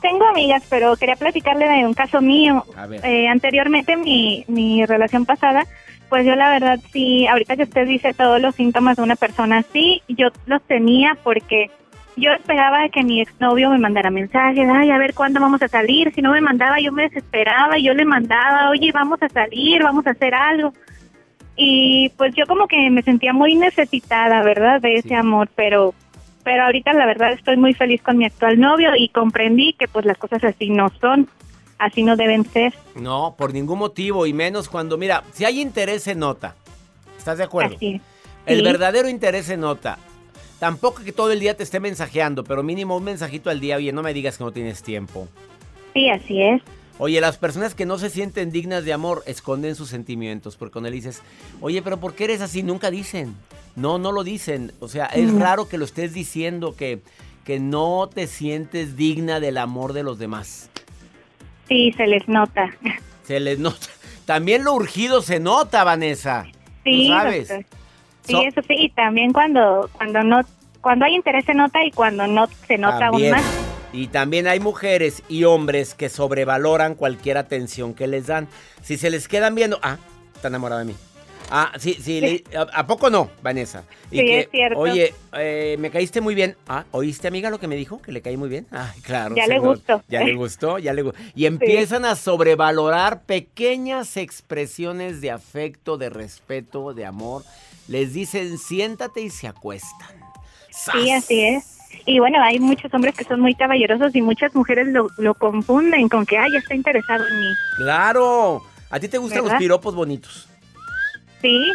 tengo 0.00 0.26
amigas, 0.26 0.64
pero 0.68 0.96
quería 0.96 1.16
platicarle 1.16 1.68
de 1.68 1.86
un 1.86 1.94
caso 1.94 2.20
mío. 2.20 2.64
Eh, 3.02 3.28
anteriormente, 3.28 3.96
mi, 3.96 4.44
mi 4.48 4.84
relación 4.86 5.24
pasada, 5.24 5.64
pues 6.08 6.26
yo 6.26 6.34
la 6.34 6.50
verdad 6.50 6.78
sí, 6.92 7.26
ahorita 7.26 7.56
que 7.56 7.62
usted 7.62 7.86
dice 7.86 8.14
todos 8.14 8.40
los 8.40 8.54
síntomas 8.54 8.96
de 8.96 9.02
una 9.02 9.16
persona 9.16 9.58
así, 9.58 10.02
yo 10.08 10.28
los 10.46 10.62
tenía 10.62 11.16
porque 11.22 11.70
yo 12.16 12.32
esperaba 12.32 12.88
que 12.88 13.02
mi 13.02 13.20
exnovio 13.20 13.70
me 13.70 13.78
mandara 13.78 14.10
mensajes, 14.10 14.68
ay, 14.68 14.90
a 14.90 14.98
ver 14.98 15.14
cuándo 15.14 15.40
vamos 15.40 15.62
a 15.62 15.68
salir. 15.68 16.12
Si 16.14 16.20
no 16.20 16.32
me 16.32 16.40
mandaba, 16.40 16.80
yo 16.80 16.92
me 16.92 17.04
desesperaba, 17.04 17.78
yo 17.78 17.94
le 17.94 18.04
mandaba, 18.04 18.70
oye, 18.70 18.90
vamos 18.92 19.22
a 19.22 19.28
salir, 19.28 19.82
vamos 19.82 20.06
a 20.06 20.10
hacer 20.10 20.34
algo. 20.34 20.72
Y 21.56 22.10
pues 22.16 22.34
yo 22.34 22.46
como 22.46 22.66
que 22.66 22.90
me 22.90 23.02
sentía 23.02 23.32
muy 23.32 23.54
necesitada, 23.54 24.42
¿verdad? 24.42 24.80
De 24.80 24.96
ese 24.96 25.14
amor, 25.14 25.48
pero 25.54 25.94
pero 26.42 26.64
ahorita 26.64 26.92
la 26.92 27.06
verdad 27.06 27.32
estoy 27.32 27.56
muy 27.56 27.74
feliz 27.74 28.02
con 28.02 28.16
mi 28.18 28.24
actual 28.24 28.58
novio 28.58 28.94
y 28.96 29.08
comprendí 29.08 29.74
que 29.74 29.88
pues 29.88 30.04
las 30.04 30.18
cosas 30.18 30.42
así 30.44 30.70
no 30.70 30.90
son, 31.00 31.28
así 31.78 32.02
no 32.02 32.16
deben 32.16 32.44
ser. 32.44 32.74
No, 32.94 33.34
por 33.36 33.52
ningún 33.52 33.78
motivo 33.78 34.26
y 34.26 34.32
menos 34.32 34.68
cuando, 34.68 34.96
mira, 34.96 35.22
si 35.32 35.44
hay 35.44 35.60
interés 35.60 36.02
se 36.02 36.14
nota. 36.14 36.54
¿Estás 37.18 37.38
de 37.38 37.44
acuerdo? 37.44 37.76
El 38.46 38.62
verdadero 38.62 39.08
interés 39.08 39.46
se 39.46 39.56
nota. 39.56 39.98
Tampoco 40.58 41.02
que 41.02 41.12
todo 41.12 41.32
el 41.32 41.40
día 41.40 41.56
te 41.56 41.62
esté 41.62 41.80
mensajeando, 41.80 42.44
pero 42.44 42.62
mínimo 42.62 42.96
un 42.96 43.04
mensajito 43.04 43.50
al 43.50 43.60
día, 43.60 43.76
oye, 43.76 43.92
no 43.92 44.02
me 44.02 44.12
digas 44.12 44.36
que 44.36 44.44
no 44.44 44.52
tienes 44.52 44.82
tiempo. 44.82 45.28
Sí, 45.94 46.10
así 46.10 46.42
es. 46.42 46.62
Oye, 47.02 47.18
las 47.22 47.38
personas 47.38 47.74
que 47.74 47.86
no 47.86 47.96
se 47.96 48.10
sienten 48.10 48.52
dignas 48.52 48.84
de 48.84 48.92
amor 48.92 49.22
esconden 49.26 49.74
sus 49.74 49.88
sentimientos, 49.88 50.56
porque 50.56 50.74
cuando 50.74 50.90
le 50.90 50.96
dices, 50.96 51.22
oye, 51.62 51.80
pero 51.80 51.98
¿por 51.98 52.14
qué 52.14 52.24
eres 52.24 52.42
así? 52.42 52.62
Nunca 52.62 52.90
dicen. 52.90 53.34
No, 53.74 53.98
no 53.98 54.12
lo 54.12 54.22
dicen. 54.22 54.72
O 54.80 54.88
sea, 54.88 55.06
es 55.06 55.32
raro 55.32 55.66
que 55.66 55.78
lo 55.78 55.86
estés 55.86 56.12
diciendo, 56.12 56.76
que, 56.76 57.00
que 57.46 57.58
no 57.58 58.10
te 58.12 58.26
sientes 58.26 58.96
digna 58.96 59.40
del 59.40 59.56
amor 59.56 59.94
de 59.94 60.02
los 60.02 60.18
demás. 60.18 60.68
Sí, 61.68 61.90
se 61.96 62.06
les 62.06 62.28
nota. 62.28 62.68
Se 63.22 63.40
les 63.40 63.58
nota. 63.58 63.86
También 64.26 64.64
lo 64.64 64.74
urgido 64.74 65.22
se 65.22 65.40
nota, 65.40 65.84
Vanessa. 65.84 66.44
Sí, 66.84 67.08
sabes? 67.08 67.48
Sí, 68.26 68.36
eso 68.44 68.60
sí. 68.68 68.74
Y 68.76 68.90
también 68.90 69.32
cuando, 69.32 69.88
cuando 69.94 70.22
no, 70.22 70.42
cuando 70.82 71.06
hay 71.06 71.14
interés 71.14 71.46
se 71.46 71.54
nota 71.54 71.82
y 71.82 71.92
cuando 71.92 72.26
no 72.26 72.46
se 72.68 72.76
nota 72.76 73.06
aún 73.06 73.30
más. 73.30 73.59
Y 73.92 74.08
también 74.08 74.46
hay 74.46 74.60
mujeres 74.60 75.22
y 75.28 75.44
hombres 75.44 75.94
que 75.94 76.08
sobrevaloran 76.08 76.94
cualquier 76.94 77.38
atención 77.38 77.94
que 77.94 78.06
les 78.06 78.26
dan. 78.26 78.48
Si 78.82 78.96
se 78.96 79.10
les 79.10 79.26
quedan 79.26 79.54
viendo, 79.54 79.78
ah, 79.82 79.98
está 80.34 80.48
enamorada 80.48 80.80
de 80.80 80.86
mí. 80.86 80.96
Ah, 81.52 81.72
sí, 81.78 81.94
sí, 82.00 82.44
a, 82.54 82.86
poco 82.86 83.10
no, 83.10 83.28
Vanessa? 83.42 83.82
sí, 84.08 84.20
es 84.20 84.48
cierto. 84.50 84.78
Oye, 84.78 85.12
eh, 85.32 85.74
me 85.80 85.90
caíste 85.90 86.20
muy 86.20 86.36
bien. 86.36 86.56
Ah, 86.68 86.84
¿oíste, 86.92 87.26
amiga, 87.26 87.50
lo 87.50 87.58
que 87.58 87.66
me 87.66 87.74
dijo? 87.74 88.00
Que 88.00 88.12
le 88.12 88.22
caí 88.22 88.36
muy 88.36 88.48
bien. 88.48 88.68
Ah, 88.70 88.94
claro. 89.02 89.34
Ya 89.34 89.48
le 89.48 89.58
gustó. 89.58 90.04
Ya 90.08 90.22
le 90.22 90.34
gustó, 90.34 90.78
ya 90.78 90.92
le 90.92 91.02
gustó. 91.02 91.18
Y 91.34 91.46
empiezan 91.46 92.04
a 92.04 92.14
sobrevalorar 92.14 93.22
pequeñas 93.22 94.16
expresiones 94.16 95.20
de 95.20 95.32
afecto, 95.32 95.98
de 95.98 96.08
respeto, 96.10 96.94
de 96.94 97.04
amor. 97.04 97.42
Les 97.88 98.12
dicen, 98.12 98.56
siéntate 98.56 99.20
y 99.20 99.30
se 99.30 99.48
acuestan. 99.48 100.20
Sí, 100.70 101.10
así 101.10 101.40
es. 101.40 101.79
Y 102.06 102.18
bueno, 102.18 102.42
hay 102.42 102.58
muchos 102.58 102.92
hombres 102.94 103.14
que 103.14 103.24
son 103.24 103.40
muy 103.40 103.54
caballerosos 103.54 104.14
y 104.14 104.22
muchas 104.22 104.54
mujeres 104.54 104.88
lo, 104.88 105.34
confunden 105.34 106.08
con 106.08 106.26
que, 106.26 106.38
ay, 106.38 106.56
está 106.56 106.74
interesado 106.74 107.26
en 107.26 107.40
mí. 107.40 107.54
Claro. 107.76 108.62
¿A 108.90 108.98
ti 108.98 109.08
te 109.08 109.18
gustan 109.18 109.44
los 109.44 109.54
piropos 109.54 109.94
bonitos? 109.94 110.48
Sí. 111.40 111.72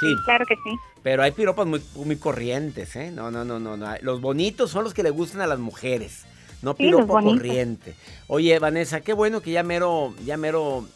Sí. 0.00 0.06
Claro 0.24 0.44
que 0.46 0.54
sí. 0.56 0.76
Pero 1.02 1.22
hay 1.22 1.32
piropos 1.32 1.66
muy, 1.66 1.82
muy 1.96 2.16
corrientes, 2.16 2.94
¿eh? 2.96 3.10
No, 3.10 3.30
no, 3.30 3.44
no, 3.44 3.58
no, 3.58 3.76
no. 3.76 3.94
Los 4.02 4.20
bonitos 4.20 4.70
son 4.70 4.84
los 4.84 4.94
que 4.94 5.02
le 5.02 5.10
gustan 5.10 5.40
a 5.40 5.46
las 5.46 5.58
mujeres. 5.58 6.24
No 6.62 6.74
piropo 6.74 7.20
corriente. 7.20 7.94
Oye, 8.28 8.58
Vanessa, 8.60 9.00
qué 9.00 9.12
bueno 9.12 9.40
que 9.40 9.50
ya 9.50 9.64
mero, 9.64 10.14
ya 10.24 10.36
mero 10.36 10.86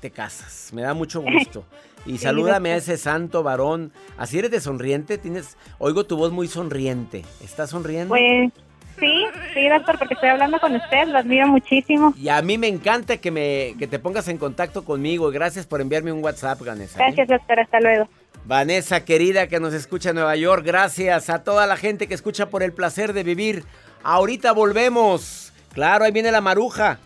te 0.00 0.10
casas. 0.10 0.72
Me 0.72 0.82
da 0.82 0.94
mucho 0.94 1.20
gusto. 1.32 1.64
Y 2.06 2.18
salúdame 2.18 2.72
a 2.72 2.76
ese 2.76 2.96
santo 2.96 3.42
varón. 3.42 3.92
¿Así 4.16 4.38
eres 4.38 4.50
de 4.50 4.60
sonriente? 4.60 5.18
Tienes, 5.18 5.56
oigo 5.78 6.04
tu 6.04 6.16
voz 6.16 6.32
muy 6.32 6.48
sonriente. 6.48 7.24
¿Estás 7.42 7.70
sonriendo? 7.70 8.08
Pues 8.08 8.52
sí, 8.98 9.24
sí, 9.54 9.68
doctor, 9.68 9.98
porque 9.98 10.14
estoy 10.14 10.28
hablando 10.28 10.60
con 10.60 10.74
usted, 10.74 11.08
lo 11.08 11.18
admiro 11.18 11.48
muchísimo. 11.48 12.14
Y 12.16 12.28
a 12.28 12.40
mí 12.42 12.58
me 12.58 12.68
encanta 12.68 13.16
que 13.16 13.30
me 13.30 13.74
que 13.78 13.86
te 13.86 13.98
pongas 13.98 14.28
en 14.28 14.38
contacto 14.38 14.84
conmigo. 14.84 15.30
Gracias 15.30 15.66
por 15.66 15.80
enviarme 15.80 16.12
un 16.12 16.22
WhatsApp, 16.22 16.60
Vanessa. 16.64 16.98
¿eh? 16.98 17.02
Gracias, 17.06 17.28
doctor, 17.28 17.60
hasta 17.60 17.80
luego. 17.80 18.08
Vanessa, 18.44 19.04
querida, 19.04 19.48
que 19.48 19.58
nos 19.58 19.74
escucha 19.74 20.10
en 20.10 20.16
Nueva 20.16 20.36
York, 20.36 20.64
gracias 20.64 21.30
a 21.30 21.42
toda 21.42 21.66
la 21.66 21.76
gente 21.76 22.06
que 22.06 22.14
escucha 22.14 22.48
por 22.48 22.62
el 22.62 22.72
placer 22.72 23.12
de 23.12 23.24
vivir. 23.24 23.64
Ahorita 24.04 24.52
volvemos. 24.52 25.52
Claro, 25.72 26.04
ahí 26.04 26.12
viene 26.12 26.30
la 26.30 26.40
maruja. 26.40 27.00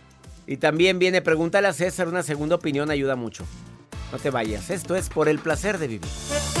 Y 0.45 0.57
también 0.57 0.99
viene, 0.99 1.21
pregúntale 1.21 1.67
a 1.67 1.73
César, 1.73 2.07
una 2.07 2.21
segunda 2.21 2.55
opinión 2.55 2.91
ayuda 2.91 3.15
mucho. 3.15 3.45
No 4.11 4.19
te 4.19 4.29
vayas, 4.29 4.69
esto 4.69 4.95
es 4.95 5.09
por 5.09 5.29
el 5.29 5.39
placer 5.39 5.77
de 5.77 5.87
vivir. 5.87 6.60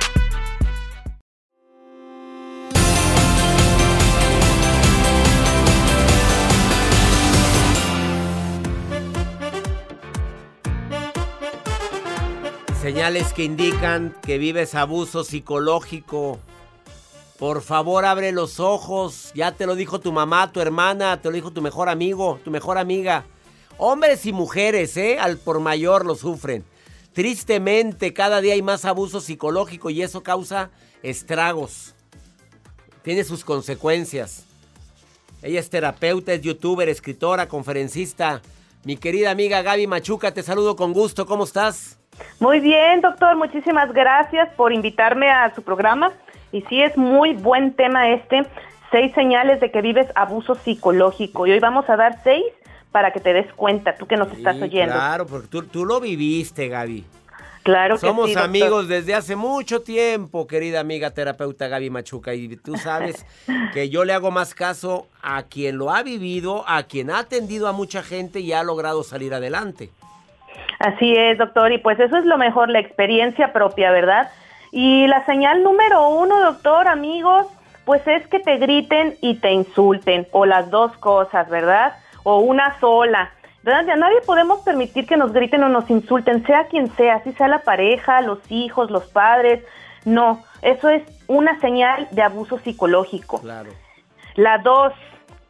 Señales 12.81 13.31
que 13.33 13.43
indican 13.43 14.15
que 14.23 14.39
vives 14.39 14.73
abuso 14.73 15.23
psicológico. 15.23 16.39
Por 17.37 17.61
favor, 17.61 18.05
abre 18.05 18.31
los 18.31 18.59
ojos. 18.59 19.31
Ya 19.35 19.51
te 19.51 19.67
lo 19.67 19.75
dijo 19.75 19.99
tu 19.99 20.11
mamá, 20.11 20.51
tu 20.51 20.61
hermana, 20.61 21.21
te 21.21 21.29
lo 21.29 21.35
dijo 21.35 21.51
tu 21.51 21.61
mejor 21.61 21.89
amigo, 21.89 22.39
tu 22.43 22.49
mejor 22.49 22.79
amiga. 22.79 23.25
Hombres 23.77 24.25
y 24.25 24.33
mujeres, 24.33 24.97
¿eh? 24.97 25.19
Al 25.19 25.37
por 25.37 25.59
mayor 25.59 26.07
lo 26.07 26.15
sufren. 26.15 26.65
Tristemente, 27.13 28.13
cada 28.13 28.41
día 28.41 28.55
hay 28.55 28.63
más 28.63 28.83
abuso 28.83 29.21
psicológico 29.21 29.91
y 29.91 30.01
eso 30.01 30.23
causa 30.23 30.71
estragos. 31.03 31.93
Tiene 33.03 33.23
sus 33.23 33.45
consecuencias. 33.45 34.45
Ella 35.43 35.59
es 35.59 35.69
terapeuta, 35.69 36.33
es 36.33 36.41
youtuber, 36.41 36.89
escritora, 36.89 37.47
conferencista. 37.47 38.41
Mi 38.85 38.97
querida 38.97 39.29
amiga 39.29 39.61
Gaby 39.61 39.85
Machuca, 39.85 40.33
te 40.33 40.41
saludo 40.41 40.75
con 40.75 40.93
gusto. 40.93 41.27
¿Cómo 41.27 41.43
estás? 41.43 42.00
Muy 42.39 42.59
bien, 42.59 43.01
doctor, 43.01 43.35
muchísimas 43.35 43.91
gracias 43.93 44.49
por 44.55 44.73
invitarme 44.73 45.29
a 45.29 45.53
su 45.53 45.61
programa. 45.61 46.11
Y 46.51 46.61
sí, 46.63 46.81
es 46.81 46.97
muy 46.97 47.33
buen 47.33 47.73
tema 47.73 48.09
este, 48.09 48.45
seis 48.91 49.13
señales 49.13 49.59
de 49.59 49.71
que 49.71 49.81
vives 49.81 50.07
abuso 50.15 50.55
psicológico. 50.55 51.47
Y 51.47 51.51
hoy 51.51 51.59
vamos 51.59 51.89
a 51.89 51.95
dar 51.95 52.19
seis 52.23 52.43
para 52.91 53.11
que 53.11 53.19
te 53.19 53.33
des 53.33 53.51
cuenta, 53.53 53.95
tú 53.95 54.05
que 54.05 54.17
nos 54.17 54.31
estás 54.33 54.61
oyendo. 54.61 54.93
Claro, 54.93 55.25
porque 55.25 55.47
tú, 55.47 55.85
lo 55.85 55.99
viviste, 55.99 56.67
Gaby. 56.67 57.05
Claro 57.63 57.95
que 57.95 58.01
Somos 58.01 58.31
sí, 58.31 58.37
amigos 58.37 58.87
desde 58.87 59.13
hace 59.13 59.35
mucho 59.35 59.83
tiempo, 59.83 60.47
querida 60.47 60.79
amiga 60.79 61.11
terapeuta 61.11 61.67
Gaby 61.67 61.91
Machuca, 61.91 62.33
y 62.33 62.57
tú 62.57 62.75
sabes 62.75 63.23
que 63.73 63.89
yo 63.89 64.03
le 64.03 64.13
hago 64.13 64.31
más 64.31 64.55
caso 64.55 65.07
a 65.21 65.43
quien 65.43 65.77
lo 65.77 65.91
ha 65.91 66.01
vivido, 66.01 66.65
a 66.67 66.83
quien 66.83 67.11
ha 67.11 67.19
atendido 67.19 67.67
a 67.67 67.71
mucha 67.71 68.01
gente 68.01 68.39
y 68.39 68.51
ha 68.51 68.63
logrado 68.63 69.03
salir 69.03 69.33
adelante. 69.33 69.91
Así 70.79 71.13
es, 71.15 71.37
doctor, 71.37 71.71
y 71.71 71.77
pues 71.77 71.99
eso 71.99 72.17
es 72.17 72.25
lo 72.25 72.37
mejor, 72.37 72.69
la 72.69 72.79
experiencia 72.79 73.53
propia, 73.53 73.91
¿verdad? 73.91 74.31
Y 74.71 75.05
la 75.07 75.25
señal 75.25 75.63
número 75.63 76.09
uno, 76.09 76.39
doctor, 76.39 76.87
amigos, 76.87 77.47
pues 77.85 78.07
es 78.07 78.25
que 78.27 78.39
te 78.39 78.57
griten 78.57 79.15
y 79.21 79.35
te 79.35 79.51
insulten, 79.51 80.27
o 80.31 80.45
las 80.45 80.69
dos 80.71 80.95
cosas, 80.97 81.49
¿verdad? 81.49 81.93
O 82.23 82.39
una 82.39 82.79
sola. 82.79 83.31
¿Verdad? 83.63 83.85
Ya 83.85 83.95
nadie 83.95 84.21
podemos 84.25 84.61
permitir 84.61 85.05
que 85.05 85.17
nos 85.17 85.33
griten 85.33 85.61
o 85.63 85.69
nos 85.69 85.87
insulten, 85.91 86.43
sea 86.47 86.65
quien 86.65 86.89
sea, 86.95 87.21
si 87.23 87.31
sea 87.33 87.47
la 87.47 87.59
pareja, 87.59 88.21
los 88.21 88.39
hijos, 88.49 88.89
los 88.89 89.05
padres. 89.05 89.63
No, 90.03 90.41
eso 90.63 90.89
es 90.89 91.03
una 91.27 91.59
señal 91.59 92.07
de 92.09 92.23
abuso 92.23 92.57
psicológico. 92.57 93.39
Claro. 93.39 93.69
La 94.33 94.57
dos, 94.57 94.93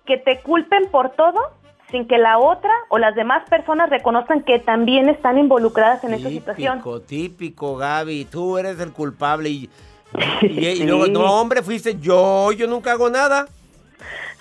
que 0.05 0.17
te 0.17 0.41
culpen 0.41 0.89
por 0.91 1.11
todo 1.11 1.51
sin 1.91 2.07
que 2.07 2.17
la 2.17 2.39
otra 2.39 2.71
o 2.89 2.97
las 2.97 3.15
demás 3.15 3.47
personas 3.49 3.89
reconozcan 3.89 4.43
que 4.43 4.59
también 4.59 5.09
están 5.09 5.37
involucradas 5.37 6.03
en 6.03 6.13
esa 6.13 6.29
situación. 6.29 6.77
Típico, 6.77 7.01
típico, 7.01 7.75
Gaby. 7.77 8.25
Tú 8.25 8.57
eres 8.57 8.79
el 8.79 8.91
culpable 8.91 9.49
y, 9.49 9.69
y, 10.41 10.83
luego, 10.83 11.07
no, 11.07 11.39
hombre, 11.39 11.61
fuiste 11.61 11.99
yo, 11.99 12.51
yo 12.51 12.67
nunca 12.67 12.93
hago 12.93 13.09
nada. 13.09 13.47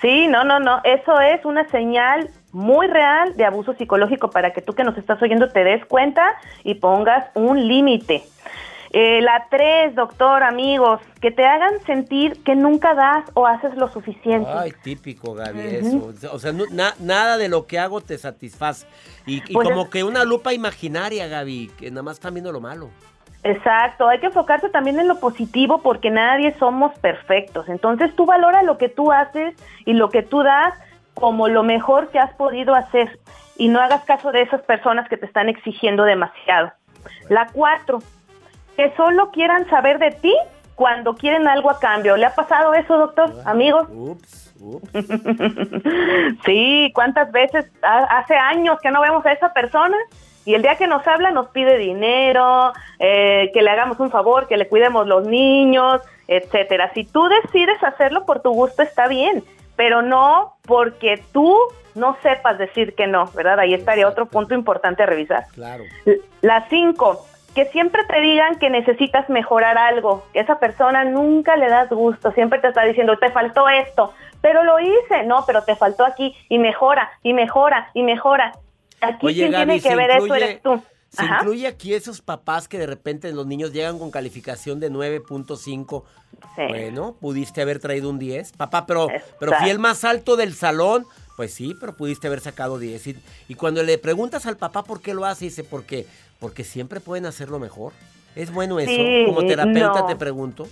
Sí, 0.00 0.28
no, 0.28 0.44
no, 0.44 0.58
no. 0.60 0.80
Eso 0.84 1.20
es 1.20 1.44
una 1.44 1.68
señal 1.68 2.30
muy 2.52 2.86
real 2.86 3.36
de 3.36 3.44
abuso 3.44 3.74
psicológico 3.74 4.30
para 4.30 4.52
que 4.52 4.62
tú 4.62 4.72
que 4.72 4.82
nos 4.82 4.96
estás 4.96 5.20
oyendo 5.22 5.50
te 5.50 5.62
des 5.62 5.84
cuenta 5.84 6.36
y 6.64 6.76
pongas 6.76 7.26
un 7.34 7.68
límite. 7.68 8.22
Eh, 8.92 9.20
la 9.22 9.46
tres, 9.48 9.94
doctor, 9.94 10.42
amigos, 10.42 11.00
que 11.20 11.30
te 11.30 11.46
hagan 11.46 11.80
sentir 11.86 12.42
que 12.42 12.56
nunca 12.56 12.94
das 12.94 13.24
o 13.34 13.46
haces 13.46 13.76
lo 13.76 13.88
suficiente. 13.88 14.50
Ay, 14.52 14.72
típico, 14.82 15.34
Gaby, 15.34 15.60
eso. 15.60 16.12
O 16.32 16.38
sea, 16.40 16.52
nada 16.98 17.36
de 17.36 17.48
lo 17.48 17.66
que 17.66 17.78
hago 17.78 18.00
te 18.00 18.18
satisface. 18.18 18.86
Y, 19.26 19.40
pues 19.52 19.68
como 19.68 19.90
que 19.90 20.02
una 20.02 20.24
lupa 20.24 20.52
imaginaria, 20.52 21.28
Gaby, 21.28 21.70
que 21.78 21.90
nada 21.90 22.02
más 22.02 22.14
están 22.14 22.34
viendo 22.34 22.50
lo 22.50 22.60
malo. 22.60 22.90
Exacto, 23.42 24.06
hay 24.08 24.18
que 24.18 24.26
enfocarse 24.26 24.68
también 24.68 24.98
en 24.98 25.08
lo 25.08 25.18
positivo 25.18 25.80
porque 25.82 26.10
nadie 26.10 26.54
somos 26.58 26.98
perfectos. 26.98 27.68
Entonces 27.68 28.14
tú 28.14 28.26
valora 28.26 28.62
lo 28.62 28.76
que 28.76 28.88
tú 28.88 29.12
haces 29.12 29.54
y 29.86 29.94
lo 29.94 30.10
que 30.10 30.22
tú 30.22 30.42
das 30.42 30.74
como 31.14 31.48
lo 31.48 31.62
mejor 31.62 32.08
que 32.10 32.18
has 32.18 32.34
podido 32.34 32.74
hacer 32.74 33.18
y 33.56 33.68
no 33.68 33.80
hagas 33.80 34.04
caso 34.04 34.32
de 34.32 34.42
esas 34.42 34.62
personas 34.62 35.08
que 35.08 35.16
te 35.16 35.26
están 35.26 35.48
exigiendo 35.48 36.04
demasiado. 36.04 36.72
La 37.28 37.48
cuatro, 37.52 38.00
que 38.80 38.96
solo 38.96 39.30
quieran 39.30 39.68
saber 39.68 39.98
de 39.98 40.10
ti 40.10 40.34
cuando 40.74 41.14
quieren 41.14 41.46
algo 41.46 41.70
a 41.70 41.78
cambio. 41.78 42.16
¿Le 42.16 42.24
ha 42.24 42.34
pasado 42.34 42.72
eso, 42.72 42.96
doctor, 42.96 43.30
amigos? 43.44 43.86
Ups, 43.90 44.54
ups. 44.58 44.88
sí, 46.46 46.90
¿cuántas 46.94 47.30
veces 47.30 47.66
hace 47.82 48.34
años 48.36 48.78
que 48.80 48.90
no 48.90 49.02
vemos 49.02 49.26
a 49.26 49.32
esa 49.32 49.52
persona? 49.52 49.98
Y 50.46 50.54
el 50.54 50.62
día 50.62 50.76
que 50.76 50.86
nos 50.86 51.06
habla 51.06 51.30
nos 51.30 51.48
pide 51.48 51.76
dinero, 51.76 52.72
eh, 52.98 53.50
que 53.52 53.60
le 53.60 53.68
hagamos 53.68 54.00
un 54.00 54.10
favor, 54.10 54.48
que 54.48 54.56
le 54.56 54.66
cuidemos 54.66 55.06
los 55.06 55.26
niños, 55.26 56.00
etcétera. 56.26 56.90
Si 56.94 57.04
tú 57.04 57.28
decides 57.28 57.84
hacerlo 57.84 58.24
por 58.24 58.40
tu 58.40 58.52
gusto 58.52 58.82
está 58.82 59.08
bien, 59.08 59.44
pero 59.76 60.00
no 60.00 60.54
porque 60.62 61.22
tú 61.32 61.54
no 61.94 62.16
sepas 62.22 62.56
decir 62.56 62.94
que 62.94 63.06
no, 63.06 63.26
¿verdad? 63.34 63.58
Ahí 63.58 63.74
estaría 63.74 64.08
otro 64.08 64.24
punto 64.24 64.54
importante 64.54 65.02
a 65.02 65.06
revisar. 65.06 65.44
Claro. 65.52 65.84
La 66.40 66.66
cinco, 66.70 67.26
que 67.54 67.66
siempre 67.66 68.02
te 68.04 68.20
digan 68.20 68.58
que 68.58 68.70
necesitas 68.70 69.28
mejorar 69.28 69.76
algo, 69.78 70.24
que 70.32 70.40
esa 70.40 70.58
persona 70.58 71.04
nunca 71.04 71.56
le 71.56 71.68
das 71.68 71.88
gusto, 71.90 72.32
siempre 72.32 72.58
te 72.60 72.68
está 72.68 72.84
diciendo, 72.84 73.18
te 73.18 73.30
faltó 73.30 73.68
esto, 73.68 74.12
pero 74.40 74.64
lo 74.64 74.78
hice, 74.80 75.24
no, 75.26 75.44
pero 75.46 75.62
te 75.64 75.76
faltó 75.76 76.04
aquí, 76.04 76.34
y 76.48 76.58
mejora, 76.58 77.10
y 77.22 77.32
mejora, 77.32 77.90
y 77.94 78.02
mejora. 78.02 78.52
Aquí 79.00 79.34
quien 79.34 79.52
tiene 79.52 79.80
que 79.80 79.96
ver 79.96 80.10
eso 80.10 80.34
eres 80.34 80.62
tú. 80.62 80.82
Se 81.10 81.24
incluye 81.24 81.66
aquí 81.66 81.92
esos 81.92 82.20
papás 82.20 82.68
que 82.68 82.78
de 82.78 82.86
repente 82.86 83.32
los 83.32 83.44
niños 83.44 83.72
llegan 83.72 83.98
con 83.98 84.12
calificación 84.12 84.78
de 84.78 84.92
9.5. 84.92 86.04
Bueno, 86.68 87.16
pudiste 87.20 87.60
haber 87.62 87.80
traído 87.80 88.10
un 88.10 88.20
10. 88.20 88.52
Papá, 88.52 88.86
pero, 88.86 89.08
pero 89.40 89.52
fui 89.58 89.70
el 89.70 89.80
más 89.80 90.04
alto 90.04 90.36
del 90.36 90.54
salón. 90.54 91.04
Pues 91.36 91.52
sí, 91.52 91.74
pero 91.80 91.96
pudiste 91.96 92.28
haber 92.28 92.40
sacado 92.40 92.78
10. 92.78 93.16
Y, 93.48 93.54
cuando 93.56 93.82
le 93.82 93.98
preguntas 93.98 94.46
al 94.46 94.56
papá 94.56 94.84
por 94.84 95.00
qué 95.00 95.14
lo 95.14 95.24
hace, 95.24 95.46
dice, 95.46 95.64
porque, 95.64 96.06
porque 96.40 96.64
siempre 96.64 97.00
pueden 97.00 97.26
hacerlo 97.26 97.58
mejor. 97.58 97.92
¿Es 98.34 98.52
bueno 98.52 98.80
eso? 98.80 98.90
Como 99.26 99.46
terapeuta 99.46 100.06
te 100.06 100.16
pregunto. 100.16 100.66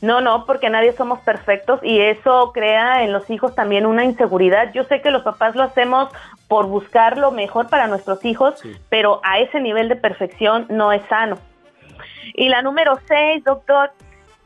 No, 0.00 0.20
no, 0.20 0.46
porque 0.46 0.68
nadie 0.68 0.92
somos 0.94 1.20
perfectos 1.20 1.78
y 1.82 2.00
eso 2.00 2.50
crea 2.52 3.04
en 3.04 3.12
los 3.12 3.30
hijos 3.30 3.54
también 3.54 3.86
una 3.86 4.04
inseguridad. 4.04 4.72
Yo 4.72 4.82
sé 4.84 5.00
que 5.00 5.12
los 5.12 5.22
papás 5.22 5.54
lo 5.54 5.62
hacemos 5.62 6.08
por 6.48 6.66
buscar 6.66 7.18
lo 7.18 7.30
mejor 7.30 7.68
para 7.68 7.86
nuestros 7.86 8.24
hijos, 8.24 8.60
pero 8.88 9.20
a 9.22 9.38
ese 9.38 9.60
nivel 9.60 9.88
de 9.88 9.94
perfección 9.96 10.66
no 10.70 10.92
es 10.92 11.02
sano. 11.08 11.38
Y 12.34 12.48
la 12.48 12.62
número 12.62 12.98
seis, 13.06 13.44
doctor, 13.44 13.92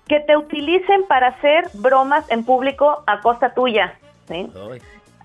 que 0.06 0.20
te 0.20 0.36
utilicen 0.36 1.06
para 1.08 1.28
hacer 1.28 1.64
bromas 1.72 2.30
en 2.30 2.44
público 2.44 3.02
a 3.06 3.20
costa 3.22 3.54
tuya. 3.54 3.98
¿sí? 4.28 4.50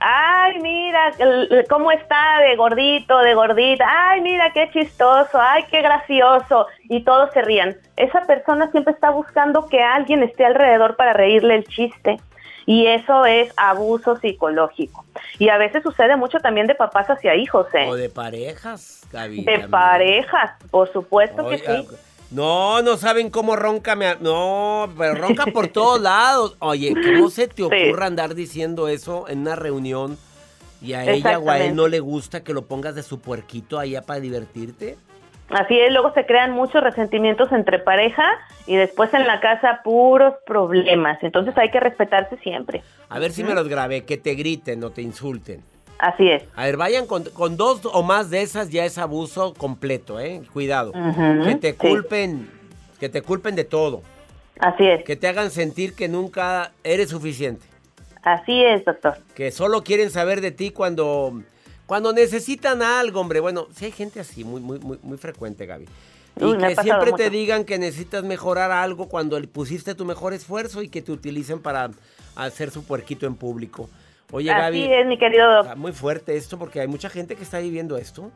Ay, 0.01 0.59
mira 0.59 1.11
cómo 1.69 1.91
está 1.91 2.39
de 2.39 2.55
gordito, 2.55 3.19
de 3.19 3.35
gordita, 3.35 3.85
ay, 3.87 4.21
mira 4.21 4.51
qué 4.51 4.69
chistoso, 4.71 5.39
ay, 5.39 5.63
qué 5.69 5.81
gracioso, 5.81 6.67
y 6.89 7.03
todos 7.03 7.31
se 7.31 7.41
rían. 7.43 7.77
Esa 7.95 8.21
persona 8.25 8.69
siempre 8.71 8.93
está 8.93 9.11
buscando 9.11 9.67
que 9.67 9.81
alguien 9.81 10.23
esté 10.23 10.45
alrededor 10.45 10.95
para 10.95 11.13
reírle 11.13 11.55
el 11.55 11.65
chiste. 11.65 12.19
Y 12.67 12.85
eso 12.85 13.25
es 13.25 13.51
abuso 13.57 14.17
psicológico. 14.17 15.03
Y 15.39 15.49
a 15.49 15.57
veces 15.57 15.81
sucede 15.81 16.15
mucho 16.15 16.39
también 16.39 16.67
de 16.67 16.75
papás 16.75 17.09
hacia 17.09 17.35
hijos, 17.35 17.65
¿eh? 17.73 17.87
O 17.87 17.95
de 17.95 18.07
parejas, 18.07 19.01
Gaby. 19.11 19.43
De 19.43 19.67
parejas, 19.67 20.51
por 20.69 20.91
supuesto 20.93 21.47
que 21.49 21.57
sí. 21.57 21.87
No, 22.31 22.81
no 22.81 22.95
saben 22.97 23.29
cómo 23.29 23.55
ronca. 23.55 23.95
Me... 23.95 24.15
No, 24.21 24.89
pero 24.97 25.15
ronca 25.15 25.45
por 25.47 25.67
todos 25.67 26.01
lados. 26.01 26.55
Oye, 26.59 26.93
¿cómo 26.93 27.29
se 27.29 27.47
te 27.47 27.63
ocurra 27.63 28.05
andar 28.05 28.35
diciendo 28.35 28.87
eso 28.87 29.27
en 29.27 29.39
una 29.39 29.55
reunión 29.55 30.17
y 30.81 30.93
a 30.93 31.05
ella 31.05 31.37
o 31.39 31.49
a 31.49 31.59
él 31.59 31.75
no 31.75 31.87
le 31.87 31.99
gusta 31.99 32.43
que 32.43 32.53
lo 32.53 32.63
pongas 32.63 32.95
de 32.95 33.03
su 33.03 33.19
puerquito 33.19 33.77
allá 33.77 34.01
para 34.01 34.19
divertirte? 34.19 34.97
Así 35.49 35.77
es, 35.77 35.91
luego 35.91 36.13
se 36.13 36.25
crean 36.25 36.51
muchos 36.51 36.81
resentimientos 36.81 37.51
entre 37.51 37.79
pareja 37.79 38.23
y 38.65 38.77
después 38.77 39.13
en 39.13 39.27
la 39.27 39.41
casa 39.41 39.81
puros 39.83 40.35
problemas. 40.45 41.21
Entonces 41.21 41.57
hay 41.57 41.69
que 41.71 41.81
respetarse 41.81 42.37
siempre. 42.37 42.81
A 43.09 43.19
ver 43.19 43.31
si 43.31 43.43
me 43.43 43.53
los 43.53 43.67
grabé, 43.67 44.05
que 44.05 44.17
te 44.17 44.35
griten 44.35 44.81
o 44.85 44.91
te 44.91 45.01
insulten. 45.01 45.61
Así 46.01 46.27
es. 46.27 46.43
A 46.55 46.65
ver, 46.65 46.77
vayan 46.77 47.05
con, 47.05 47.23
dos 47.57 47.81
o 47.85 48.01
más 48.01 48.31
de 48.31 48.41
esas 48.41 48.71
ya 48.71 48.85
es 48.85 48.97
abuso 48.97 49.53
completo, 49.53 50.19
¿eh? 50.19 50.41
Cuidado. 50.51 50.91
que 51.43 51.55
te 51.55 51.75
culpen, 51.75 52.49
que 52.99 53.07
te 53.07 53.21
culpen 53.21 53.55
de 53.55 53.65
todo. 53.65 54.01
Así 54.59 54.83
es. 54.83 55.03
Que 55.03 55.15
te 55.15 55.27
hagan 55.27 55.51
sentir 55.51 55.93
que 55.93 56.07
nunca 56.07 56.71
eres 56.83 57.09
suficiente. 57.09 57.67
Así 58.23 58.63
es, 58.63 58.83
doctor. 58.83 59.19
Que 59.35 59.51
solo 59.51 59.83
quieren 59.83 60.09
saber 60.09 60.41
de 60.41 60.49
ti 60.49 60.71
cuando, 60.71 61.43
cuando 61.85 62.13
necesitan 62.13 62.81
algo, 62.81 63.21
hombre. 63.21 63.39
Bueno, 63.39 63.67
si 63.71 63.85
hay 63.85 63.91
gente 63.91 64.19
así, 64.19 64.43
muy, 64.43 64.59
muy, 64.59 64.79
muy, 64.79 64.97
muy 65.03 65.19
frecuente, 65.19 65.67
Gaby. 65.67 65.85
Y 66.37 66.57
que 66.57 66.75
siempre 66.77 67.11
te 67.13 67.29
digan 67.29 67.63
que 67.63 67.77
necesitas 67.77 68.23
mejorar 68.23 68.71
algo 68.71 69.07
cuando 69.07 69.39
pusiste 69.43 69.93
tu 69.93 70.05
mejor 70.05 70.33
esfuerzo 70.33 70.81
y 70.81 70.89
que 70.89 71.03
te 71.03 71.11
utilicen 71.11 71.59
para 71.59 71.91
hacer 72.35 72.71
su 72.71 72.83
puerquito 72.83 73.27
en 73.27 73.35
público. 73.35 73.87
Oye, 74.31 74.51
Así 74.51 74.91
es, 74.91 75.05
mi 75.05 75.17
querido 75.17 75.63
Muy 75.75 75.91
fuerte 75.91 76.37
esto 76.37 76.57
porque 76.57 76.79
hay 76.79 76.87
mucha 76.87 77.09
gente 77.09 77.35
que 77.35 77.43
está 77.43 77.59
viviendo 77.59 77.97
esto. 77.97 78.31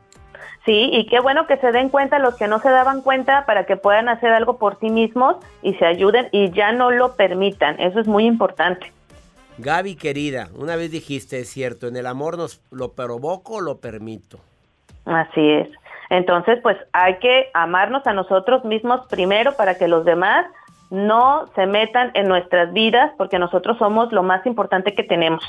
Sí, 0.64 0.90
y 0.92 1.06
qué 1.06 1.20
bueno 1.20 1.46
que 1.46 1.56
se 1.58 1.72
den 1.72 1.88
cuenta 1.88 2.18
los 2.18 2.36
que 2.36 2.48
no 2.48 2.60
se 2.60 2.68
daban 2.68 3.00
cuenta 3.00 3.46
para 3.46 3.66
que 3.66 3.76
puedan 3.76 4.08
hacer 4.08 4.32
algo 4.32 4.58
por 4.58 4.78
sí 4.80 4.90
mismos 4.90 5.36
y 5.62 5.74
se 5.74 5.86
ayuden 5.86 6.28
y 6.32 6.50
ya 6.50 6.72
no 6.72 6.90
lo 6.90 7.14
permitan. 7.14 7.80
Eso 7.80 8.00
es 8.00 8.06
muy 8.06 8.26
importante. 8.26 8.92
Gaby, 9.58 9.96
querida, 9.96 10.48
una 10.54 10.76
vez 10.76 10.90
dijiste, 10.90 11.38
es 11.40 11.48
cierto, 11.48 11.86
en 11.86 11.96
el 11.96 12.06
amor 12.06 12.36
nos 12.36 12.60
lo 12.70 12.92
provoco, 12.92 13.60
lo 13.60 13.78
permito. 13.78 14.38
Así 15.06 15.50
es. 15.50 15.68
Entonces, 16.10 16.58
pues 16.62 16.76
hay 16.92 17.18
que 17.18 17.48
amarnos 17.54 18.06
a 18.06 18.12
nosotros 18.12 18.64
mismos 18.64 19.06
primero 19.08 19.56
para 19.56 19.78
que 19.78 19.88
los 19.88 20.04
demás 20.04 20.46
no 20.90 21.48
se 21.54 21.66
metan 21.66 22.10
en 22.14 22.28
nuestras 22.28 22.72
vidas 22.72 23.12
porque 23.16 23.38
nosotros 23.38 23.78
somos 23.78 24.12
lo 24.12 24.22
más 24.22 24.44
importante 24.46 24.94
que 24.94 25.02
tenemos. 25.02 25.42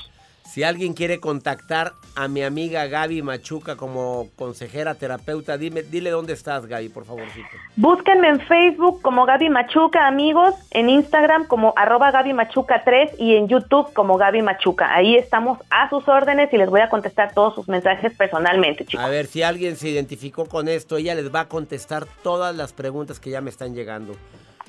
Si 0.47 0.63
alguien 0.63 0.93
quiere 0.93 1.19
contactar 1.19 1.93
a 2.15 2.29
mi 2.29 2.41
amiga 2.41 2.87
Gaby 2.87 3.21
Machuca 3.21 3.75
como 3.75 4.29
consejera 4.37 4.95
terapeuta, 4.95 5.57
dime, 5.57 5.83
dile 5.83 6.09
dónde 6.09 6.33
estás, 6.33 6.65
Gaby, 6.65 6.87
por 6.89 7.05
favorcito. 7.05 7.49
Búsquenme 7.75 8.29
en 8.29 8.39
Facebook 8.39 9.01
como 9.01 9.25
Gaby 9.25 9.49
Machuca, 9.49 10.07
amigos, 10.07 10.55
en 10.71 10.89
Instagram 10.89 11.47
como 11.47 11.73
arroba 11.75 12.11
Gaby 12.11 12.31
Machuca 12.33 12.83
3 12.85 13.19
y 13.19 13.35
en 13.35 13.49
YouTube 13.49 13.91
como 13.93 14.17
Gaby 14.17 14.41
Machuca. 14.41 14.95
Ahí 14.95 15.17
estamos 15.17 15.59
a 15.69 15.89
sus 15.89 16.07
órdenes 16.07 16.51
y 16.53 16.57
les 16.57 16.69
voy 16.69 16.79
a 16.79 16.89
contestar 16.89 17.33
todos 17.33 17.53
sus 17.53 17.67
mensajes 17.67 18.15
personalmente, 18.15 18.85
chicos. 18.85 19.05
A 19.05 19.09
ver, 19.09 19.27
si 19.27 19.43
alguien 19.43 19.75
se 19.75 19.89
identificó 19.89 20.45
con 20.45 20.69
esto, 20.69 20.95
ella 20.95 21.13
les 21.13 21.33
va 21.33 21.41
a 21.41 21.47
contestar 21.49 22.07
todas 22.23 22.55
las 22.55 22.71
preguntas 22.71 23.19
que 23.19 23.31
ya 23.31 23.41
me 23.41 23.49
están 23.49 23.75
llegando. 23.75 24.15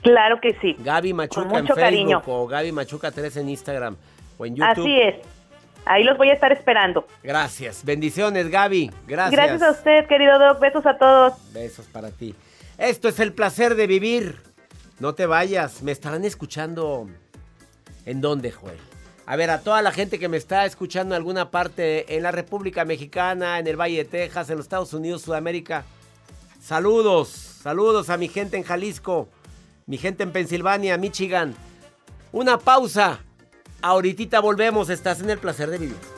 Claro 0.03 0.41
que 0.41 0.55
sí. 0.61 0.77
Gaby 0.81 1.13
Machuca 1.13 1.59
en 1.59 1.67
Facebook 1.69 2.23
o 2.27 2.47
Gaby 2.49 2.73
Machuca 2.73 3.13
3 3.13 3.37
en 3.39 3.49
Instagram 3.49 3.97
o 4.37 4.45
en 4.45 4.57
YouTube. 4.57 4.83
Así 4.83 5.01
es. 5.01 5.38
Ahí 5.89 6.05
los 6.05 6.19
voy 6.19 6.29
a 6.29 6.35
estar 6.35 6.53
esperando. 6.53 7.07
Gracias. 7.23 7.85
Bendiciones, 7.85 8.51
Gaby. 8.51 8.91
Gracias. 9.07 9.33
Gracias 9.33 9.63
a 9.63 9.71
usted, 9.71 10.07
querido 10.07 10.39
Doc. 10.39 10.61
Besos 10.61 10.85
a 10.85 10.99
todos. 10.99 11.33
Besos 11.53 11.87
para 11.87 12.11
ti. 12.11 12.35
Esto 12.77 13.09
es 13.09 13.19
el 13.21 13.33
placer 13.33 13.75
de 13.75 13.87
vivir. 13.87 14.37
No 14.99 15.15
te 15.15 15.25
vayas. 15.25 15.83
Me 15.83 15.93
estarán 15.93 16.25
escuchando. 16.25 17.09
¿En 18.05 18.21
dónde, 18.21 18.53
Joel? 18.53 18.79
A 19.25 19.37
ver, 19.37 19.51
a 19.51 19.61
toda 19.61 19.81
la 19.81 19.91
gente 19.93 20.19
que 20.19 20.29
me 20.29 20.37
está 20.37 20.67
escuchando 20.67 21.15
en 21.15 21.21
alguna 21.21 21.51
parte 21.51 22.17
en 22.17 22.23
la 22.23 22.33
República 22.33 22.85
Mexicana, 22.85 23.59
en 23.59 23.67
el 23.67 23.77
Valle 23.77 23.99
de 23.99 24.05
Texas, 24.05 24.51
en 24.51 24.57
los 24.57 24.67
Estados 24.67 24.93
Unidos, 24.93 25.23
Sudamérica. 25.23 25.85
Saludos. 26.61 27.29
Saludos 27.29 28.11
a 28.11 28.17
mi 28.17 28.29
gente 28.29 28.57
en 28.57 28.63
Jalisco, 28.63 29.29
mi 29.87 29.99
gente 29.99 30.23
en 30.23 30.33
Pensilvania, 30.33 30.97
Michigan. 30.97 31.55
Una 32.33 32.59
pausa. 32.59 33.21
Ahorita 33.81 34.41
volvemos, 34.41 34.91
estás 34.91 35.21
en 35.21 35.31
el 35.31 35.39
placer 35.39 35.71
de 35.71 35.79
vivir. 35.79 36.18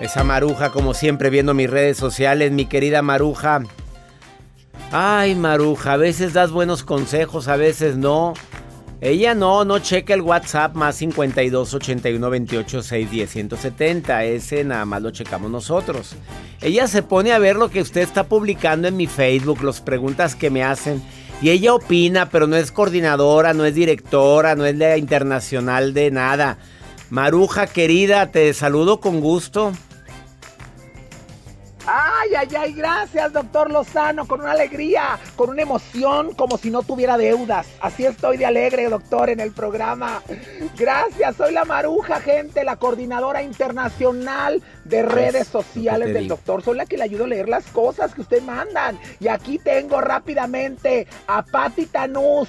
Esa 0.00 0.24
maruja, 0.24 0.70
como 0.70 0.94
siempre, 0.94 1.28
viendo 1.28 1.52
mis 1.52 1.68
redes 1.68 1.98
sociales, 1.98 2.52
mi 2.52 2.64
querida 2.64 3.02
maruja. 3.02 3.60
Ay, 4.92 5.34
maruja, 5.34 5.92
a 5.92 5.96
veces 5.98 6.32
das 6.32 6.50
buenos 6.50 6.82
consejos, 6.84 7.48
a 7.48 7.56
veces 7.56 7.96
no. 7.98 8.32
Ella 9.02 9.34
no, 9.34 9.66
no 9.66 9.78
checa 9.78 10.14
el 10.14 10.22
WhatsApp 10.22 10.74
más 10.74 10.96
52 10.96 11.74
81 11.74 12.30
28 12.30 12.82
6 12.82 13.10
10 13.10 13.30
170. 13.30 14.24
Ese 14.24 14.64
nada 14.64 14.86
más 14.86 15.02
lo 15.02 15.10
checamos 15.10 15.50
nosotros. 15.50 16.16
Ella 16.62 16.88
se 16.88 17.02
pone 17.02 17.32
a 17.32 17.38
ver 17.38 17.56
lo 17.56 17.68
que 17.70 17.82
usted 17.82 18.00
está 18.00 18.24
publicando 18.24 18.88
en 18.88 18.96
mi 18.96 19.06
Facebook, 19.06 19.62
las 19.62 19.82
preguntas 19.82 20.34
que 20.34 20.48
me 20.48 20.64
hacen. 20.64 21.02
Y 21.42 21.50
ella 21.50 21.74
opina, 21.74 22.30
pero 22.30 22.46
no 22.46 22.56
es 22.56 22.72
coordinadora, 22.72 23.52
no 23.52 23.66
es 23.66 23.74
directora, 23.74 24.54
no 24.56 24.64
es 24.64 24.76
la 24.76 24.96
internacional 24.96 25.92
de 25.92 26.10
nada. 26.10 26.56
Maruja 27.10 27.66
querida, 27.66 28.30
te 28.30 28.52
saludo 28.54 29.00
con 29.00 29.20
gusto. 29.20 29.72
Ay, 31.86 32.34
ay, 32.36 32.48
ay, 32.58 32.72
gracias, 32.72 33.32
doctor 33.32 33.70
Lozano, 33.70 34.26
con 34.26 34.40
una 34.40 34.52
alegría, 34.52 35.18
con 35.36 35.50
una 35.50 35.62
emoción, 35.62 36.34
como 36.34 36.58
si 36.58 36.70
no 36.70 36.82
tuviera 36.82 37.16
deudas. 37.16 37.66
Así 37.80 38.04
estoy 38.04 38.36
de 38.36 38.46
alegre, 38.46 38.88
doctor, 38.88 39.30
en 39.30 39.40
el 39.40 39.52
programa. 39.52 40.22
Gracias, 40.76 41.36
soy 41.36 41.52
la 41.52 41.64
Maruja, 41.64 42.20
gente, 42.20 42.64
la 42.64 42.76
coordinadora 42.76 43.42
internacional 43.42 44.62
de 44.84 45.02
redes 45.02 45.48
sociales 45.48 46.12
del 46.12 46.28
doctor. 46.28 46.62
Soy 46.62 46.76
la 46.76 46.86
que 46.86 46.96
le 46.96 47.04
ayudo 47.04 47.24
a 47.24 47.28
leer 47.28 47.48
las 47.48 47.64
cosas 47.66 48.14
que 48.14 48.20
usted 48.20 48.42
mandan. 48.42 48.98
Y 49.18 49.28
aquí 49.28 49.58
tengo 49.58 50.00
rápidamente 50.00 51.06
a 51.26 51.42
Patti 51.42 51.86
Tanús 51.86 52.48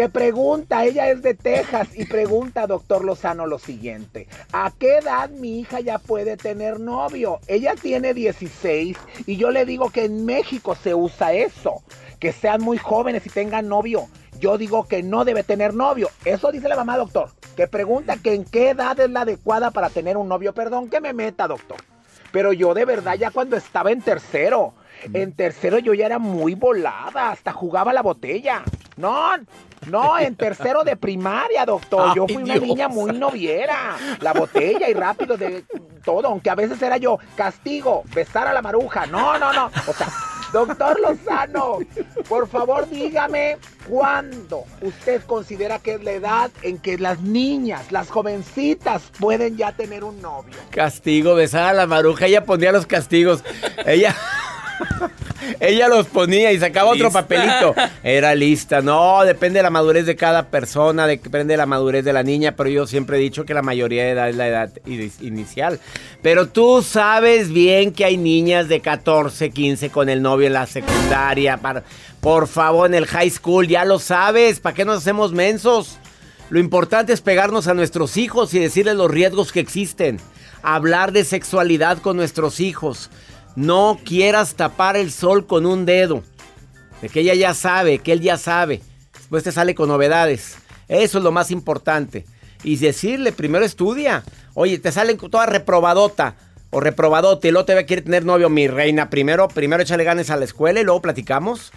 que 0.00 0.08
pregunta, 0.08 0.82
ella 0.86 1.10
es 1.10 1.20
de 1.20 1.34
Texas 1.34 1.88
y 1.94 2.06
pregunta, 2.06 2.66
doctor 2.66 3.04
Lozano, 3.04 3.46
lo 3.46 3.58
siguiente. 3.58 4.28
¿A 4.50 4.70
qué 4.70 4.96
edad 4.96 5.28
mi 5.28 5.60
hija 5.60 5.80
ya 5.80 5.98
puede 5.98 6.38
tener 6.38 6.80
novio? 6.80 7.38
Ella 7.46 7.74
tiene 7.74 8.14
16 8.14 8.96
y 9.26 9.36
yo 9.36 9.50
le 9.50 9.66
digo 9.66 9.90
que 9.90 10.06
en 10.06 10.24
México 10.24 10.74
se 10.74 10.94
usa 10.94 11.34
eso, 11.34 11.82
que 12.18 12.32
sean 12.32 12.62
muy 12.62 12.78
jóvenes 12.78 13.26
y 13.26 13.28
tengan 13.28 13.68
novio. 13.68 14.08
Yo 14.38 14.56
digo 14.56 14.88
que 14.88 15.02
no 15.02 15.26
debe 15.26 15.42
tener 15.42 15.74
novio. 15.74 16.08
Eso 16.24 16.50
dice 16.50 16.70
la 16.70 16.76
mamá, 16.76 16.96
doctor. 16.96 17.32
Que 17.54 17.68
pregunta 17.68 18.16
que 18.16 18.32
en 18.32 18.46
qué 18.46 18.70
edad 18.70 18.98
es 18.98 19.10
la 19.10 19.20
adecuada 19.20 19.70
para 19.70 19.90
tener 19.90 20.16
un 20.16 20.28
novio. 20.28 20.54
Perdón 20.54 20.88
que 20.88 21.02
me 21.02 21.12
meta, 21.12 21.46
doctor. 21.46 21.76
Pero 22.32 22.54
yo 22.54 22.72
de 22.72 22.86
verdad 22.86 23.16
ya 23.18 23.32
cuando 23.32 23.58
estaba 23.58 23.92
en 23.92 24.00
tercero, 24.00 24.72
en 25.12 25.34
tercero 25.34 25.78
yo 25.78 25.92
ya 25.92 26.06
era 26.06 26.18
muy 26.18 26.54
volada, 26.54 27.32
hasta 27.32 27.52
jugaba 27.52 27.92
la 27.92 28.00
botella. 28.00 28.62
No, 28.96 29.34
no, 29.86 30.18
en 30.18 30.36
tercero 30.36 30.84
de 30.84 30.96
primaria, 30.96 31.64
doctor. 31.64 32.14
Yo 32.14 32.26
fui 32.26 32.42
una 32.42 32.56
niña 32.56 32.88
muy 32.88 33.12
noviera. 33.12 33.96
La 34.20 34.32
botella 34.32 34.88
y 34.88 34.94
rápido 34.94 35.36
de 35.36 35.64
todo, 36.04 36.28
aunque 36.28 36.50
a 36.50 36.54
veces 36.54 36.80
era 36.82 36.96
yo, 36.96 37.18
castigo, 37.36 38.04
besar 38.14 38.46
a 38.46 38.52
la 38.52 38.62
maruja. 38.62 39.06
No, 39.06 39.38
no, 39.38 39.52
no. 39.52 39.70
O 39.86 39.92
sea, 39.92 40.08
doctor 40.52 41.00
Lozano, 41.00 41.78
por 42.28 42.48
favor 42.48 42.88
dígame 42.88 43.56
cuándo 43.88 44.64
usted 44.82 45.22
considera 45.24 45.78
que 45.78 45.94
es 45.94 46.04
la 46.04 46.12
edad 46.12 46.50
en 46.62 46.78
que 46.78 46.98
las 46.98 47.20
niñas, 47.20 47.90
las 47.90 48.10
jovencitas, 48.10 49.02
pueden 49.18 49.56
ya 49.56 49.72
tener 49.72 50.04
un 50.04 50.20
novio. 50.20 50.56
Castigo, 50.70 51.34
besar 51.34 51.70
a 51.70 51.72
la 51.72 51.86
maruja. 51.86 52.26
Ella 52.26 52.44
ponía 52.44 52.72
los 52.72 52.86
castigos. 52.86 53.42
Ella. 53.86 54.14
Ella 55.60 55.88
los 55.88 56.06
ponía 56.06 56.52
y 56.52 56.58
sacaba 56.58 56.90
otro 56.90 57.10
papelito. 57.10 57.74
Era 58.02 58.34
lista. 58.34 58.80
No, 58.80 59.24
depende 59.24 59.58
de 59.58 59.62
la 59.62 59.70
madurez 59.70 60.06
de 60.06 60.16
cada 60.16 60.48
persona, 60.48 61.06
depende 61.06 61.54
de 61.54 61.56
la 61.56 61.66
madurez 61.66 62.04
de 62.04 62.12
la 62.12 62.22
niña, 62.22 62.54
pero 62.56 62.68
yo 62.70 62.86
siempre 62.86 63.18
he 63.18 63.20
dicho 63.20 63.44
que 63.44 63.54
la 63.54 63.62
mayoría 63.62 64.04
de 64.04 64.10
edad 64.10 64.28
es 64.28 64.36
la 64.36 64.48
edad 64.48 64.70
inicial. 64.86 65.80
Pero 66.22 66.48
tú 66.48 66.82
sabes 66.82 67.50
bien 67.52 67.92
que 67.92 68.04
hay 68.04 68.16
niñas 68.16 68.68
de 68.68 68.80
14, 68.80 69.50
15 69.50 69.90
con 69.90 70.08
el 70.08 70.22
novio 70.22 70.46
en 70.46 70.54
la 70.54 70.66
secundaria. 70.66 71.58
por 72.20 72.46
favor, 72.46 72.86
en 72.86 72.94
el 72.94 73.06
high 73.06 73.30
school, 73.30 73.66
ya 73.66 73.84
lo 73.84 73.98
sabes. 73.98 74.60
¿Para 74.60 74.74
qué 74.74 74.84
nos 74.84 74.98
hacemos 74.98 75.32
mensos? 75.32 75.98
Lo 76.50 76.58
importante 76.58 77.12
es 77.12 77.20
pegarnos 77.20 77.68
a 77.68 77.74
nuestros 77.74 78.16
hijos 78.16 78.52
y 78.54 78.58
decirles 78.58 78.96
los 78.96 79.10
riesgos 79.10 79.52
que 79.52 79.60
existen. 79.60 80.18
Hablar 80.62 81.12
de 81.12 81.24
sexualidad 81.24 81.98
con 81.98 82.16
nuestros 82.16 82.60
hijos 82.60 83.08
no 83.56 83.98
quieras 84.04 84.54
tapar 84.54 84.96
el 84.96 85.10
sol 85.12 85.46
con 85.46 85.66
un 85.66 85.86
dedo. 85.86 86.22
De 87.02 87.08
que 87.08 87.20
ella 87.20 87.34
ya 87.34 87.54
sabe, 87.54 87.98
que 87.98 88.12
él 88.12 88.20
ya 88.20 88.36
sabe. 88.36 88.82
Después 89.14 89.44
te 89.44 89.52
sale 89.52 89.74
con 89.74 89.88
novedades. 89.88 90.58
Eso 90.88 91.18
es 91.18 91.24
lo 91.24 91.32
más 91.32 91.50
importante. 91.50 92.26
Y 92.62 92.76
decirle, 92.76 93.32
primero 93.32 93.64
estudia. 93.64 94.22
Oye, 94.54 94.78
te 94.78 94.92
salen 94.92 95.16
toda 95.16 95.46
reprobadota 95.46 96.36
o 96.70 96.80
reprobadote 96.80 97.48
y 97.48 97.50
luego 97.50 97.64
te 97.64 97.86
quiere 97.86 98.02
tener 98.02 98.24
novio, 98.24 98.48
mi 98.48 98.68
reina. 98.68 99.08
Primero, 99.10 99.48
primero 99.48 99.82
échale 99.82 100.04
ganas 100.04 100.30
a 100.30 100.36
la 100.36 100.44
escuela 100.44 100.80
y 100.80 100.84
luego 100.84 101.00
platicamos. 101.00 101.72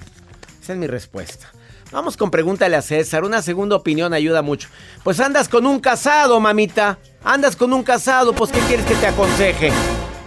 Esa 0.62 0.74
es 0.74 0.80
mi 0.80 0.88
respuesta. 0.88 1.52
Vamos 1.92 2.18
con 2.18 2.32
pregúntale 2.32 2.76
a 2.76 2.82
César. 2.82 3.24
Una 3.24 3.42
segunda 3.42 3.76
opinión 3.76 4.14
ayuda 4.14 4.42
mucho. 4.42 4.68
Pues 5.04 5.20
andas 5.20 5.48
con 5.48 5.66
un 5.66 5.80
casado, 5.80 6.40
mamita. 6.40 6.98
Andas 7.24 7.56
con 7.56 7.72
un 7.72 7.84
casado, 7.84 8.34
pues 8.34 8.52
¿qué 8.52 8.60
quieres 8.62 8.86
que 8.86 8.96
te 8.96 9.08
aconseje? 9.08 9.72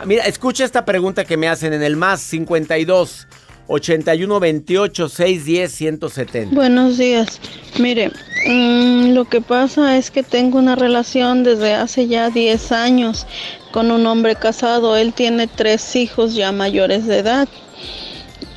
Mira, 0.06 0.22
escucha 0.24 0.64
esta 0.64 0.84
pregunta 0.84 1.24
que 1.24 1.36
me 1.36 1.48
hacen 1.48 1.72
en 1.72 1.82
el 1.82 1.96
más 1.96 2.20
52 2.20 3.26
81 3.66 4.38
28 4.38 5.08
610 5.08 5.72
170. 5.72 6.54
Buenos 6.54 6.96
días. 6.96 7.40
Mire, 7.80 8.12
mm, 8.46 9.14
lo 9.14 9.24
que 9.24 9.40
pasa 9.40 9.96
es 9.96 10.12
que 10.12 10.22
tengo 10.22 10.60
una 10.60 10.76
relación 10.76 11.42
desde 11.42 11.74
hace 11.74 12.06
ya 12.06 12.30
10 12.30 12.70
años 12.70 13.26
con 13.72 13.90
un 13.90 14.06
hombre 14.06 14.36
casado. 14.36 14.96
Él 14.96 15.12
tiene 15.12 15.48
tres 15.48 15.96
hijos 15.96 16.36
ya 16.36 16.52
mayores 16.52 17.08
de 17.08 17.18
edad. 17.18 17.48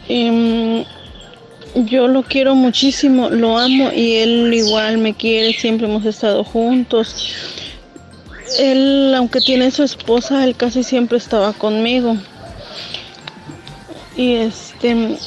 Mm, 0.07 0.81
yo 1.87 2.07
lo 2.07 2.21
quiero 2.21 2.53
muchísimo, 2.53 3.31
lo 3.31 3.57
amo 3.57 3.91
y 3.91 4.17
él 4.17 4.53
igual 4.53 4.99
me 4.99 5.15
quiere, 5.15 5.53
siempre 5.53 5.87
hemos 5.87 6.05
estado 6.05 6.43
juntos. 6.43 7.59
Él, 8.57 9.13
aunque 9.15 9.41
tiene 9.41 9.71
su 9.71 9.83
esposa, 9.83 10.43
él 10.43 10.55
casi 10.55 10.83
siempre 10.83 11.17
estaba 11.17 11.53
conmigo. 11.53 12.17
Y 14.15 14.35
este, 14.35 15.17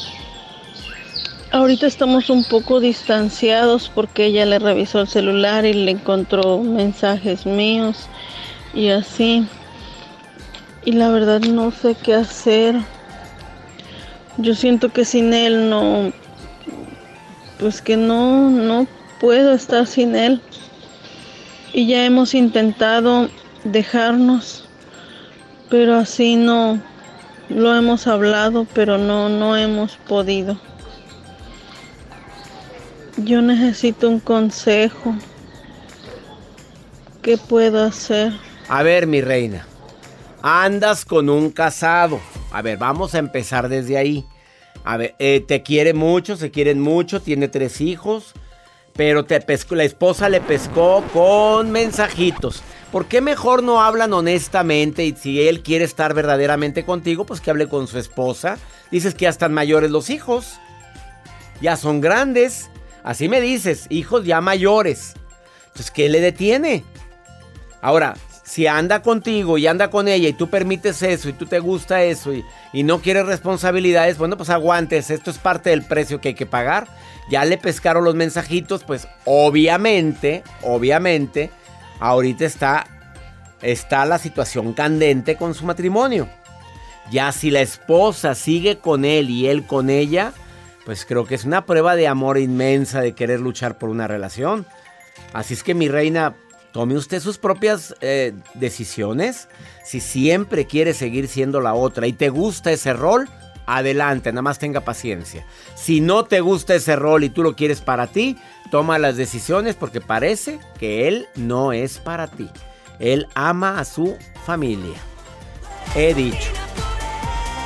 ahorita 1.53 1.87
estamos 1.87 2.31
un 2.31 2.45
poco 2.45 2.81
distanciados 2.81 3.91
porque 3.95 4.27
ella 4.27 4.45
le 4.45 4.59
revisó 4.59 5.01
el 5.01 5.09
celular 5.09 5.65
y 5.65 5.73
le 5.73 5.93
encontró 5.93 6.59
mensajes 6.59 7.47
míos 7.47 8.09
y 8.75 8.89
así. 8.89 9.47
Y 10.85 10.93
la 10.93 11.11
verdad 11.11 11.41
no 11.41 11.71
sé 11.71 11.95
qué 11.95 12.15
hacer. 12.15 12.75
Yo 14.39 14.55
siento 14.55 14.89
que 14.89 15.05
sin 15.05 15.33
él 15.33 15.71
no, 15.71 16.13
pues 17.59 17.81
que 17.81 17.97
no, 17.97 18.51
no 18.51 18.87
puedo 19.21 19.53
estar 19.53 19.87
sin 19.87 20.17
él 20.17 20.41
y 21.73 21.87
ya 21.87 22.05
hemos 22.05 22.35
intentado 22.35 23.29
dejarnos, 23.65 24.69
pero 25.71 25.97
así 25.97 26.37
no. 26.37 26.81
Lo 27.49 27.77
hemos 27.77 28.07
hablado, 28.07 28.67
pero 28.73 28.99
no, 28.99 29.29
no 29.29 29.57
hemos 29.57 29.97
podido. 29.97 30.59
Yo 33.19 33.43
necesito 33.43 34.09
un 34.09 34.21
consejo. 34.21 35.15
¿Qué 37.21 37.37
puedo 37.37 37.85
hacer? 37.85 38.33
A 38.69 38.83
ver, 38.83 39.07
mi 39.07 39.21
reina. 39.21 39.67
Andas 40.41 41.05
con 41.05 41.29
un 41.29 41.51
casado. 41.51 42.21
A 42.53 42.63
ver, 42.63 42.79
vamos 42.79 43.15
a 43.15 43.19
empezar 43.19 43.69
desde 43.69 43.99
ahí. 43.99 44.25
A 44.85 44.97
ver, 44.97 45.15
eh, 45.19 45.45
te 45.47 45.63
quiere 45.63 45.95
mucho, 45.95 46.37
se 46.37 46.51
quieren 46.51 46.81
mucho, 46.81 47.21
tiene 47.21 47.49
tres 47.49 47.81
hijos, 47.81 48.33
pero 48.95 49.25
te 49.25 49.41
pescó, 49.41 49.75
la 49.75 49.85
esposa 49.85 50.29
le 50.29 50.41
pescó 50.41 51.03
con 51.13 51.71
mensajitos. 51.71 52.63
¿Por 52.91 53.07
qué 53.07 53.21
mejor 53.21 53.63
no 53.63 53.81
hablan 53.81 54.13
honestamente 54.13 55.05
y 55.07 55.17
si 55.17 55.49
él 55.49 55.63
quiere 55.63 55.85
estar 55.85 56.13
verdaderamente 56.13 56.85
contigo, 56.85 57.25
pues 57.25 57.41
que 57.41 57.51
hable 57.51 57.69
con 57.69 57.87
su 57.87 57.99
esposa? 57.99 58.59
Dices 58.91 59.15
que 59.15 59.23
ya 59.23 59.31
están 59.31 59.55
mayores 59.55 59.91
los 59.91 60.11
hijos, 60.11 60.61
ya 61.63 61.77
son 61.77 62.03
grandes, 62.03 62.69
así 63.03 63.29
me 63.29 63.41
dices, 63.41 63.87
hijos 63.89 64.25
ya 64.27 64.43
mayores. 64.43 65.15
Entonces, 65.69 65.91
¿qué 65.91 66.11
le 66.11 66.21
detiene? 66.21 66.85
Ahora, 67.81 68.15
si 68.53 68.67
anda 68.67 69.01
contigo 69.01 69.57
y 69.57 69.67
anda 69.67 69.89
con 69.89 70.09
ella 70.09 70.29
y 70.29 70.35
tú 70.35 70.51
permites 70.51 71.03
eso 71.03 71.31
y 71.31 71.33
tú 71.33 71.47
te 71.47 71.59
gusta 71.59 72.03
eso 72.03 72.35
y, 72.35 72.83
no 72.83 73.01
quieres 73.01 73.25
responsabilidades, 73.25 74.19
bueno, 74.19 74.37
pues 74.37 74.51
aguantes, 74.51 75.09
esto 75.09 75.31
es 75.31 75.39
parte 75.39 75.71
del 75.71 75.83
precio 75.83 76.21
que 76.21 76.29
hay 76.29 76.35
que 76.35 76.45
pagar. 76.45 76.87
Ya 77.31 77.47
le 77.47 77.57
pescaron 77.57 78.05
los 78.05 78.15
mensajitos, 78.15 78.85
pues 78.85 79.09
obviamente, 79.25 80.43
obviamente, 80.61 81.51
ahorita 81.99 82.45
está, 82.45 82.87
está 83.63 84.05
la 84.05 84.19
situación 84.19 84.75
candente 84.75 85.37
con 85.37 85.55
su 85.55 85.65
matrimonio. 85.65 86.29
Ya 87.11 87.33
si 87.33 87.51
la 87.51 87.63
esposa 87.63 88.35
sigue 88.35 88.77
con 88.77 89.07
él 89.07 89.31
y 89.31 89.49
él 89.49 89.67
con 89.67 89.89
ella, 89.89 90.35
pues 90.85 91.07
creo 91.07 91.25
que 91.25 91.37
es 91.37 91.47
una 91.47 91.65
prueba 91.65 91.97
de 91.97 92.07
amor 92.07 92.37
inmensa 92.37 93.01
de 93.01 93.15
querer 93.15 93.41
luchar 93.41 93.79
por 93.79 93.89
una 93.89 94.07
relación. 94.09 94.67
Así 95.33 95.55
es 95.55 95.63
que 95.63 95.73
mi 95.73 95.89
reina, 95.89 96.35
Tome 96.73 96.97
usted 96.97 97.21
sus 97.21 97.39
propias 97.39 97.95
eh, 98.01 98.33
decisiones. 98.55 99.49
Si 99.85 100.01
siempre 100.01 100.67
quiere 100.67 100.95
seguir 100.95 101.29
siendo 101.29 101.61
la 101.61 101.75
otra 101.75 102.07
y 102.07 102.15
te 102.15 102.31
gusta 102.31 102.73
ese 102.73 102.95
rol, 102.95 103.29
adelante, 103.67 104.33
nada 104.33 104.43
más 104.43 104.59
tenga 104.59 104.81
paciencia. 104.81 105.45
Si 105.75 106.01
no 106.01 106.25
te 106.25 106.41
gusta 106.41 106.75
ese 106.75 106.97
rol 106.97 107.25
y 107.25 107.31
tú 107.31 107.43
lo 107.43 107.55
quieres 107.55 107.81
para 107.81 108.07
ti, 108.07 108.39
toma 108.71 108.99
las 108.99 109.17
decisiones 109.17 109.75
porque 109.75 110.01
parece 110.01 110.61
que 110.79 111.09
él 111.09 111.29
no 111.37 111.73
es 111.73 111.99
para 111.99 112.27
ti. 112.27 112.49
Él 112.99 113.29
ama 113.35 113.79
a 113.79 113.85
su 113.85 114.17
familia. 114.47 114.97
He 115.95 116.15
dicho. 116.15 116.51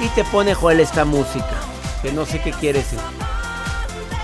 Y 0.00 0.08
te 0.10 0.24
pone 0.24 0.54
Joel 0.54 0.80
esta 0.80 1.04
música, 1.04 1.54
que 2.02 2.12
no 2.12 2.26
sé 2.26 2.40
qué 2.40 2.50
quiere 2.50 2.80
decir. 2.80 2.98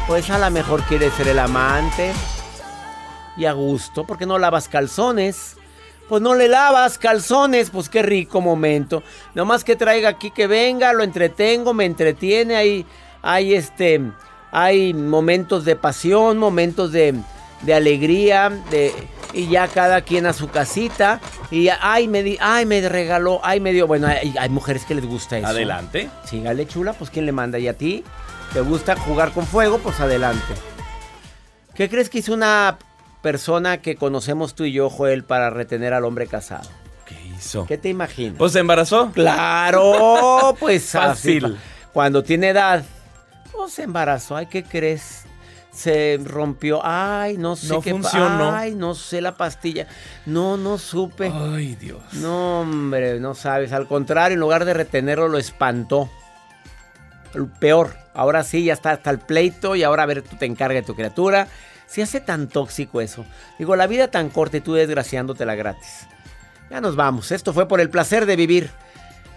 Pues 0.06 0.28
a 0.28 0.38
lo 0.38 0.50
mejor 0.50 0.82
quiere 0.82 1.10
ser 1.10 1.28
el 1.28 1.38
amante, 1.38 2.12
y 3.36 3.44
a 3.44 3.52
gusto, 3.52 4.04
porque 4.04 4.26
no 4.26 4.38
lavas 4.38 4.68
calzones. 4.68 5.56
Pues 6.08 6.20
no 6.20 6.34
le 6.34 6.48
lavas 6.48 6.98
calzones, 6.98 7.70
pues 7.70 7.88
qué 7.88 8.02
rico 8.02 8.40
momento. 8.40 9.02
Nomás 9.34 9.64
que 9.64 9.76
traiga 9.76 10.10
aquí 10.10 10.30
que 10.30 10.46
venga, 10.46 10.92
lo 10.92 11.04
entretengo, 11.04 11.72
me 11.72 11.86
entretiene, 11.86 12.56
hay, 12.56 12.86
hay 13.22 13.54
este, 13.54 14.00
hay 14.50 14.92
momentos 14.92 15.64
de 15.64 15.76
pasión, 15.76 16.36
momentos 16.36 16.92
de, 16.92 17.14
de 17.62 17.74
alegría, 17.74 18.50
de, 18.70 18.92
y 19.32 19.48
ya 19.48 19.68
cada 19.68 20.02
quien 20.02 20.26
a 20.26 20.32
su 20.32 20.48
casita. 20.48 21.20
Y 21.50 21.68
ay, 21.68 22.08
me, 22.08 22.36
ay, 22.40 22.66
me 22.66 22.86
regaló, 22.86 23.40
ay, 23.42 23.60
me 23.60 23.72
dio. 23.72 23.86
Bueno, 23.86 24.06
hay, 24.06 24.34
hay, 24.38 24.48
mujeres 24.48 24.84
que 24.84 24.94
les 24.94 25.06
gusta 25.06 25.38
eso. 25.38 25.46
Adelante. 25.46 26.10
Sígale, 26.24 26.66
chula, 26.66 26.92
pues 26.92 27.10
¿quién 27.10 27.26
le 27.26 27.32
manda? 27.32 27.58
¿Y 27.58 27.68
a 27.68 27.74
ti? 27.74 28.04
¿Te 28.52 28.60
gusta 28.60 28.96
jugar 28.96 29.32
con 29.32 29.46
fuego? 29.46 29.78
Pues 29.78 29.98
adelante. 30.00 30.54
¿Qué 31.74 31.88
crees 31.88 32.10
que 32.10 32.18
hizo 32.18 32.34
una 32.34 32.76
persona 33.22 33.78
que 33.78 33.96
conocemos 33.96 34.54
tú 34.54 34.64
y 34.64 34.72
yo, 34.72 34.90
Joel, 34.90 35.24
para 35.24 35.48
retener 35.48 35.94
al 35.94 36.04
hombre 36.04 36.26
casado? 36.26 36.68
¿Qué 37.06 37.16
hizo? 37.34 37.66
¿Qué 37.66 37.78
te 37.78 37.88
imaginas? 37.88 38.36
Pues 38.36 38.52
se 38.52 38.58
embarazó. 38.58 39.10
Claro, 39.12 40.56
pues 40.60 40.90
fácil. 40.90 41.44
Así, 41.44 41.56
cuando 41.92 42.22
tiene 42.22 42.50
edad, 42.50 42.84
pues 43.52 43.72
se 43.72 43.84
embarazó. 43.84 44.36
Ay, 44.36 44.46
¿qué 44.46 44.64
crees? 44.64 45.24
Se 45.72 46.20
rompió. 46.22 46.80
Ay, 46.84 47.38
no 47.38 47.56
sé 47.56 47.68
no 47.68 47.80
qué 47.80 47.92
funcionó. 47.92 48.54
Ay, 48.54 48.74
no 48.74 48.94
sé 48.94 49.20
la 49.20 49.36
pastilla. 49.36 49.86
No, 50.26 50.56
no 50.56 50.76
supe. 50.76 51.32
Ay, 51.34 51.76
Dios. 51.76 52.02
No, 52.14 52.60
hombre, 52.60 53.20
no 53.20 53.34
sabes. 53.34 53.72
Al 53.72 53.86
contrario, 53.86 54.34
en 54.34 54.40
lugar 54.40 54.64
de 54.64 54.74
retenerlo, 54.74 55.28
lo 55.28 55.38
espantó. 55.38 56.10
Peor. 57.58 57.96
Ahora 58.14 58.44
sí, 58.44 58.64
ya 58.64 58.74
está 58.74 58.90
hasta 58.90 59.10
el 59.10 59.18
pleito 59.18 59.74
y 59.74 59.82
ahora 59.82 60.02
a 60.02 60.06
ver, 60.06 60.22
tú 60.22 60.36
te 60.36 60.44
encargas 60.44 60.82
de 60.82 60.86
tu 60.86 60.94
criatura. 60.94 61.48
Se 61.92 62.02
hace 62.02 62.22
tan 62.22 62.48
tóxico 62.48 63.02
eso. 63.02 63.26
Digo, 63.58 63.76
la 63.76 63.86
vida 63.86 64.08
tan 64.08 64.30
corta 64.30 64.56
y 64.56 64.60
tú 64.62 64.72
desgraciándotela 64.72 65.54
gratis. 65.54 66.06
Ya 66.70 66.80
nos 66.80 66.96
vamos. 66.96 67.30
Esto 67.30 67.52
fue 67.52 67.68
por 67.68 67.82
el 67.82 67.90
placer 67.90 68.24
de 68.24 68.34
vivir. 68.34 68.70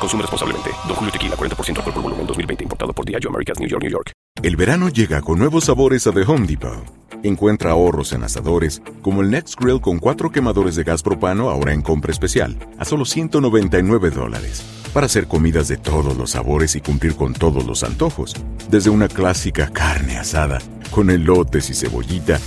Consume 0.00 0.22
responsablemente. 0.22 0.70
Don 0.86 0.96
Julio 0.96 1.12
Tequila, 1.12 1.36
40% 1.36 1.78
alcohol 1.78 1.94
por 1.94 2.02
volumen, 2.02 2.26
2020. 2.26 2.64
Importado 2.64 2.92
por 2.92 3.04
Diageo 3.04 3.30
Americas, 3.30 3.58
New 3.58 3.68
York, 3.68 3.82
New 3.82 3.92
York. 3.92 4.12
El 4.42 4.56
verano 4.56 4.90
llega 4.90 5.22
con 5.22 5.38
nuevos 5.38 5.64
sabores 5.64 6.06
a 6.06 6.12
The 6.12 6.22
Home 6.22 6.46
Depot. 6.46 6.84
Encuentra 7.22 7.70
ahorros 7.70 8.12
en 8.12 8.22
asadores, 8.22 8.82
como 9.02 9.22
el 9.22 9.30
Next 9.30 9.58
Grill 9.58 9.80
con 9.80 9.98
cuatro 9.98 10.30
quemadores 10.30 10.76
de 10.76 10.84
gas 10.84 11.02
propano 11.02 11.48
ahora 11.48 11.72
en 11.72 11.80
compra 11.80 12.12
especial, 12.12 12.56
a 12.78 12.84
solo 12.84 13.04
199 13.06 14.10
dólares. 14.10 14.62
Para 14.92 15.06
hacer 15.06 15.26
comidas 15.26 15.68
de 15.68 15.78
todos 15.78 16.16
los 16.16 16.32
sabores 16.32 16.76
y 16.76 16.80
cumplir 16.80 17.16
con 17.16 17.32
todos 17.32 17.66
los 17.66 17.82
antojos. 17.82 18.34
Desde 18.70 18.90
una 18.90 19.08
clásica 19.08 19.70
carne 19.72 20.18
asada, 20.18 20.58
con 20.90 21.10
elotes 21.10 21.70
y 21.70 21.74
cebollita, 21.74 22.38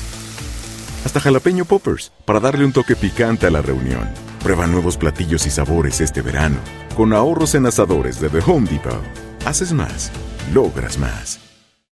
hasta 1.06 1.20
jalapeño 1.20 1.66
poppers, 1.66 2.12
para 2.26 2.40
darle 2.40 2.66
un 2.66 2.74
toque 2.74 2.96
picante 2.96 3.48
a 3.48 3.52
la 3.52 3.62
reunión. 3.62 4.10
Prueba 4.44 4.68
nuevos 4.68 4.98
platillos 4.98 5.46
y 5.46 5.50
sabores 5.50 6.02
este 6.02 6.22
verano, 6.22 6.58
con 6.96 7.14
ahorros 7.14 7.56
en 7.56 7.66
asadores 7.66 8.20
de 8.20 8.30
The 8.30 8.40
Home 8.46 8.70
Depot. 8.70 9.02
Haces 9.46 9.74
más, 9.74 10.12
logras 10.54 10.98
más. 10.98 11.49